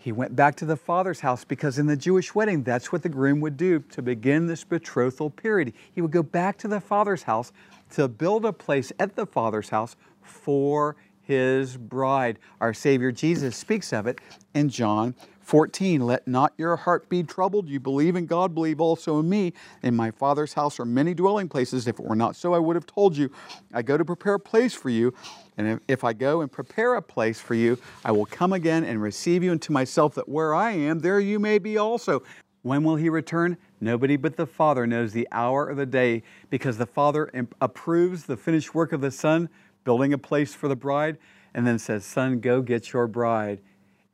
He 0.00 0.12
went 0.12 0.36
back 0.36 0.54
to 0.56 0.64
the 0.64 0.76
father's 0.76 1.20
house 1.20 1.44
because 1.44 1.78
in 1.78 1.86
the 1.86 1.96
Jewish 1.96 2.34
wedding, 2.34 2.62
that's 2.62 2.92
what 2.92 3.02
the 3.02 3.08
groom 3.08 3.40
would 3.40 3.56
do 3.56 3.80
to 3.80 4.00
begin 4.00 4.46
this 4.46 4.62
betrothal 4.62 5.28
period. 5.28 5.72
He 5.92 6.00
would 6.00 6.12
go 6.12 6.22
back 6.22 6.56
to 6.58 6.68
the 6.68 6.80
father's 6.80 7.24
house 7.24 7.52
to 7.90 8.06
build 8.06 8.44
a 8.44 8.52
place 8.52 8.92
at 8.98 9.16
the 9.16 9.26
father's 9.26 9.70
house 9.70 9.96
for 10.22 10.96
his 11.20 11.76
bride. 11.76 12.38
Our 12.60 12.72
Savior 12.72 13.10
Jesus 13.12 13.56
speaks 13.56 13.92
of 13.92 14.06
it 14.06 14.20
in 14.54 14.68
John 14.68 15.14
14, 15.48 16.02
let 16.02 16.28
not 16.28 16.52
your 16.58 16.76
heart 16.76 17.08
be 17.08 17.22
troubled. 17.22 17.70
You 17.70 17.80
believe 17.80 18.16
in 18.16 18.26
God, 18.26 18.54
believe 18.54 18.82
also 18.82 19.18
in 19.18 19.30
me. 19.30 19.54
In 19.82 19.96
my 19.96 20.10
Father's 20.10 20.52
house 20.52 20.78
are 20.78 20.84
many 20.84 21.14
dwelling 21.14 21.48
places. 21.48 21.88
If 21.88 21.98
it 21.98 22.04
were 22.04 22.14
not 22.14 22.36
so, 22.36 22.52
I 22.52 22.58
would 22.58 22.76
have 22.76 22.84
told 22.84 23.16
you. 23.16 23.30
I 23.72 23.80
go 23.80 23.96
to 23.96 24.04
prepare 24.04 24.34
a 24.34 24.40
place 24.40 24.74
for 24.74 24.90
you. 24.90 25.14
And 25.56 25.80
if 25.88 26.04
I 26.04 26.12
go 26.12 26.42
and 26.42 26.52
prepare 26.52 26.96
a 26.96 27.02
place 27.02 27.40
for 27.40 27.54
you, 27.54 27.78
I 28.04 28.12
will 28.12 28.26
come 28.26 28.52
again 28.52 28.84
and 28.84 29.00
receive 29.00 29.42
you 29.42 29.50
into 29.50 29.72
myself, 29.72 30.14
that 30.16 30.28
where 30.28 30.54
I 30.54 30.72
am, 30.72 30.98
there 30.98 31.18
you 31.18 31.38
may 31.38 31.58
be 31.58 31.78
also. 31.78 32.22
When 32.60 32.84
will 32.84 32.96
he 32.96 33.08
return? 33.08 33.56
Nobody 33.80 34.16
but 34.16 34.36
the 34.36 34.46
Father 34.46 34.86
knows 34.86 35.14
the 35.14 35.26
hour 35.32 35.68
or 35.68 35.74
the 35.74 35.86
day, 35.86 36.24
because 36.50 36.76
the 36.76 36.84
Father 36.84 37.30
approves 37.62 38.24
the 38.24 38.36
finished 38.36 38.74
work 38.74 38.92
of 38.92 39.00
the 39.00 39.10
Son, 39.10 39.48
building 39.84 40.12
a 40.12 40.18
place 40.18 40.52
for 40.52 40.68
the 40.68 40.76
bride, 40.76 41.16
and 41.54 41.66
then 41.66 41.78
says, 41.78 42.04
Son, 42.04 42.38
go 42.38 42.60
get 42.60 42.92
your 42.92 43.06
bride. 43.06 43.60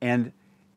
And 0.00 0.30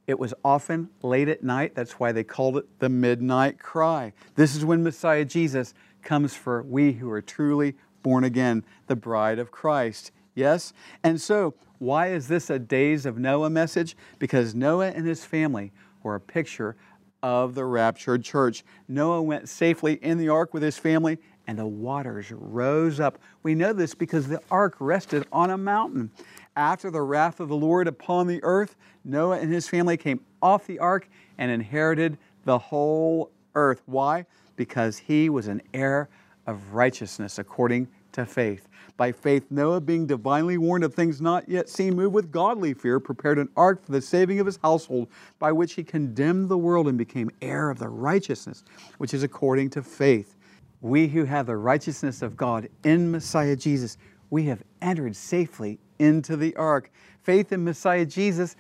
it 0.08 0.18
was 0.18 0.34
often 0.44 0.90
late 1.04 1.28
at 1.28 1.44
night. 1.44 1.76
That's 1.76 2.00
why 2.00 2.14
they 2.14 2.24
called 2.24 2.58
it 2.58 2.80
the 2.80 2.90
midnight 2.90 3.60
cry. 3.60 4.14
This 4.36 4.56
is 4.56 4.64
when 4.66 4.84
Messiah 4.84 5.26
Jesus 5.26 5.74
comes 6.02 6.34
for 6.34 6.64
we 6.64 6.94
who 6.94 7.12
are 7.12 7.22
truly 7.22 7.76
born 8.02 8.24
again, 8.24 8.64
the 8.88 8.96
bride 8.96 9.38
of 9.38 9.52
Christ. 9.52 10.12
Yes? 10.34 10.72
And 11.04 11.20
so, 11.20 11.56
why 11.80 12.08
is 12.08 12.28
this 12.28 12.50
a 12.50 12.58
days 12.58 13.06
of 13.06 13.18
Noah 13.18 13.50
message? 13.50 13.98
Because 14.18 14.56
Noah 14.56 14.90
and 14.90 15.06
his 15.06 15.26
family 15.26 15.74
were 16.02 16.16
a 16.16 16.22
picture 16.22 16.78
of 17.22 17.56
the 17.56 17.66
raptured 17.66 18.24
church. 18.24 18.64
Noah 18.88 19.22
went 19.22 19.50
safely 19.50 19.94
in 19.96 20.18
the 20.18 20.30
ark 20.30 20.54
with 20.54 20.64
his 20.64 20.78
family, 20.78 21.18
and 21.48 21.58
the 21.58 21.66
waters 21.66 22.32
rose 22.32 23.00
up. 23.00 23.20
We 23.44 23.56
know 23.56 23.74
this 23.74 23.94
because 23.94 24.28
the 24.28 24.42
ark 24.50 24.76
rested 24.80 25.26
on 25.32 25.50
a 25.50 25.58
mountain. 25.58 26.12
After 26.58 26.90
the 26.90 27.04
wrath 27.04 27.40
of 27.40 27.50
the 27.50 27.56
Lord 27.56 27.88
upon 27.88 28.26
the 28.26 28.44
earth, 28.44 28.76
Noah 29.06 29.38
and 29.38 29.54
his 29.54 29.68
family 29.68 29.96
came 29.96 30.22
off 30.42 30.66
the 30.66 30.80
ark 30.80 31.08
and 31.38 31.52
inherited 31.52 32.18
the 32.46 32.58
whole 32.58 33.30
earth. 33.54 33.84
Why? 33.86 34.26
Because 34.56 34.98
he 34.98 35.30
was 35.30 35.48
an 35.48 35.62
heir 35.72 36.10
of 36.48 36.74
righteousness 36.74 37.38
according 37.38 37.88
to 38.14 38.26
faith. 38.26 38.68
By 38.98 39.12
faith, 39.12 39.46
Noah, 39.52 39.82
being 39.82 40.08
divinely 40.08 40.58
warned 40.58 40.84
of 40.84 40.96
things 40.96 41.22
not 41.22 41.48
yet 41.48 41.70
seen, 41.70 41.96
moved 41.96 42.16
with 42.16 42.32
godly 42.32 42.74
fear, 42.74 43.00
prepared 43.00 43.38
an 43.38 43.50
ark 43.56 43.86
for 43.86 43.92
the 43.92 44.02
saving 44.02 44.40
of 44.40 44.48
his 44.48 44.58
household, 44.58 45.10
by 45.38 45.52
which 45.52 45.74
he 45.74 45.84
condemned 45.84 46.50
the 46.50 46.58
world 46.58 46.88
and 46.88 46.98
became 46.98 47.30
heir 47.40 47.70
of 47.70 47.78
the 47.78 47.90
righteousness 47.90 48.64
which 48.98 49.14
is 49.14 49.22
according 49.22 49.70
to 49.70 49.84
faith. 49.84 50.36
We 50.82 51.08
who 51.08 51.24
have 51.26 51.46
the 51.46 51.58
righteousness 51.58 52.24
of 52.24 52.36
God 52.36 52.68
in 52.84 53.12
Messiah 53.12 53.56
Jesus, 53.56 54.00
we 54.32 54.46
have 54.46 54.64
entered 54.82 55.16
safely 55.16 55.78
into 56.00 56.36
the 56.36 56.56
ark. 56.56 56.92
Faith 57.22 57.52
in 57.52 57.64
Messiah 57.64 58.06
Jesus 58.06 58.56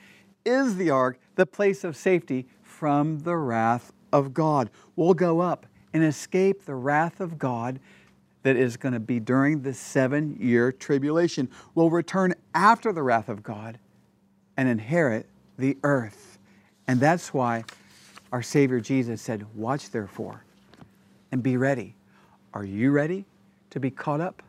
is 0.45 0.77
the 0.77 0.89
ark, 0.89 1.19
the 1.35 1.45
place 1.45 1.83
of 1.83 1.95
safety 1.95 2.47
from 2.61 3.19
the 3.19 3.35
wrath 3.35 3.91
of 4.11 4.33
God. 4.33 4.69
We'll 4.95 5.13
go 5.13 5.39
up 5.39 5.65
and 5.93 6.03
escape 6.03 6.65
the 6.65 6.75
wrath 6.75 7.19
of 7.19 7.37
God 7.37 7.79
that 8.43 8.55
is 8.55 8.77
going 8.77 8.93
to 8.93 8.99
be 8.99 9.19
during 9.19 9.61
the 9.61 9.73
seven 9.73 10.37
year 10.39 10.71
tribulation. 10.71 11.49
We'll 11.75 11.89
return 11.89 12.33
after 12.53 12.93
the 12.93 13.03
wrath 13.03 13.29
of 13.29 13.43
God 13.43 13.79
and 14.55 14.69
inherit 14.69 15.27
the 15.57 15.77
earth. 15.83 16.37
And 16.87 16.99
that's 16.99 17.33
why 17.33 17.65
our 18.31 18.41
Savior 18.41 18.79
Jesus 18.79 19.21
said, 19.21 19.45
Watch 19.55 19.91
therefore 19.91 20.43
and 21.31 21.43
be 21.43 21.57
ready. 21.57 21.95
Are 22.53 22.63
you 22.63 22.91
ready 22.91 23.25
to 23.71 23.79
be 23.79 23.91
caught 23.91 24.21
up 24.21 24.41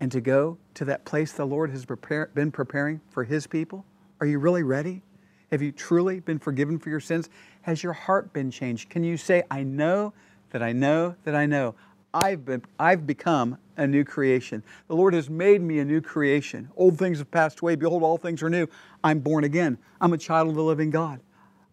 and 0.00 0.12
to 0.12 0.20
go 0.20 0.58
to 0.74 0.84
that 0.84 1.04
place 1.04 1.32
the 1.32 1.44
Lord 1.44 1.70
has 1.70 1.84
prepare, 1.84 2.30
been 2.34 2.50
preparing 2.52 3.00
for 3.10 3.24
His 3.24 3.46
people? 3.46 3.84
Are 4.20 4.26
you 4.26 4.38
really 4.38 4.62
ready? 4.62 5.02
Have 5.50 5.62
you 5.62 5.72
truly 5.72 6.20
been 6.20 6.38
forgiven 6.38 6.78
for 6.78 6.90
your 6.90 7.00
sins? 7.00 7.28
Has 7.62 7.82
your 7.82 7.92
heart 7.92 8.32
been 8.32 8.50
changed? 8.50 8.90
Can 8.90 9.02
you 9.02 9.16
say, 9.16 9.42
I 9.50 9.62
know 9.62 10.12
that 10.50 10.62
I 10.62 10.72
know 10.72 11.16
that 11.24 11.34
I 11.34 11.46
know 11.46 11.74
I've, 12.12 12.44
been, 12.44 12.62
I've 12.78 13.06
become 13.06 13.58
a 13.76 13.86
new 13.86 14.04
creation. 14.04 14.62
The 14.88 14.96
Lord 14.96 15.14
has 15.14 15.28
made 15.28 15.60
me 15.60 15.78
a 15.78 15.84
new 15.84 16.00
creation. 16.00 16.70
Old 16.76 16.98
things 16.98 17.18
have 17.18 17.30
passed 17.30 17.60
away. 17.60 17.76
Behold, 17.76 18.02
all 18.02 18.16
things 18.16 18.42
are 18.42 18.50
new. 18.50 18.66
I'm 19.04 19.20
born 19.20 19.44
again. 19.44 19.78
I'm 20.00 20.12
a 20.12 20.18
child 20.18 20.48
of 20.48 20.54
the 20.54 20.62
living 20.62 20.90
God. 20.90 21.20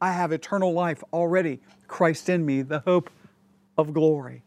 I 0.01 0.11
have 0.11 0.31
eternal 0.31 0.73
life 0.73 1.03
already. 1.13 1.61
Christ 1.87 2.29
in 2.29 2.45
me, 2.45 2.61
the 2.61 2.79
hope 2.79 3.09
of 3.77 3.93
glory. 3.93 4.43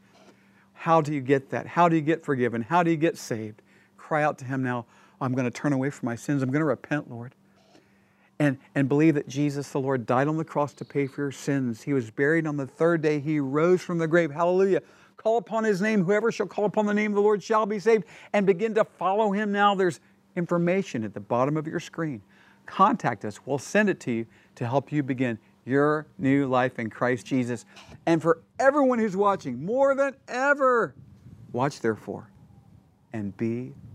How 0.74 1.00
do 1.00 1.12
you 1.12 1.20
get 1.20 1.50
that? 1.50 1.66
How 1.66 1.88
do 1.88 1.96
you 1.96 2.02
get 2.02 2.24
forgiven? 2.24 2.62
How 2.62 2.82
do 2.82 2.90
you 2.90 2.96
get 2.96 3.16
saved? 3.16 3.62
Cry 4.08 4.22
out 4.22 4.38
to 4.38 4.46
Him 4.46 4.62
now. 4.62 4.86
I'm 5.20 5.34
going 5.34 5.44
to 5.44 5.50
turn 5.50 5.74
away 5.74 5.90
from 5.90 6.06
my 6.06 6.16
sins. 6.16 6.42
I'm 6.42 6.50
going 6.50 6.62
to 6.62 6.64
repent, 6.64 7.10
Lord. 7.10 7.34
And, 8.38 8.56
and 8.74 8.88
believe 8.88 9.16
that 9.16 9.28
Jesus, 9.28 9.68
the 9.68 9.80
Lord, 9.80 10.06
died 10.06 10.28
on 10.28 10.38
the 10.38 10.46
cross 10.46 10.72
to 10.74 10.84
pay 10.86 11.06
for 11.06 11.24
your 11.24 11.30
sins. 11.30 11.82
He 11.82 11.92
was 11.92 12.10
buried 12.10 12.46
on 12.46 12.56
the 12.56 12.66
third 12.66 13.02
day. 13.02 13.20
He 13.20 13.38
rose 13.38 13.82
from 13.82 13.98
the 13.98 14.08
grave. 14.08 14.30
Hallelujah. 14.30 14.80
Call 15.18 15.36
upon 15.36 15.62
his 15.62 15.82
name. 15.82 16.04
Whoever 16.04 16.32
shall 16.32 16.46
call 16.46 16.64
upon 16.64 16.86
the 16.86 16.94
name 16.94 17.10
of 17.10 17.16
the 17.16 17.20
Lord 17.20 17.42
shall 17.42 17.66
be 17.66 17.78
saved. 17.78 18.04
And 18.32 18.46
begin 18.46 18.74
to 18.76 18.84
follow 18.84 19.30
him 19.30 19.52
now. 19.52 19.74
There's 19.74 20.00
information 20.36 21.04
at 21.04 21.12
the 21.12 21.20
bottom 21.20 21.58
of 21.58 21.66
your 21.66 21.80
screen. 21.80 22.22
Contact 22.64 23.26
us. 23.26 23.40
We'll 23.44 23.58
send 23.58 23.90
it 23.90 24.00
to 24.00 24.10
you 24.10 24.26
to 24.54 24.66
help 24.66 24.90
you 24.90 25.02
begin 25.02 25.38
your 25.66 26.06
new 26.16 26.46
life 26.46 26.78
in 26.78 26.88
Christ 26.88 27.26
Jesus. 27.26 27.66
And 28.06 28.22
for 28.22 28.40
everyone 28.58 29.00
who's 29.00 29.16
watching, 29.16 29.62
more 29.62 29.94
than 29.94 30.14
ever, 30.28 30.94
watch 31.52 31.80
therefore 31.80 32.30
and 33.12 33.36
be 33.36 33.74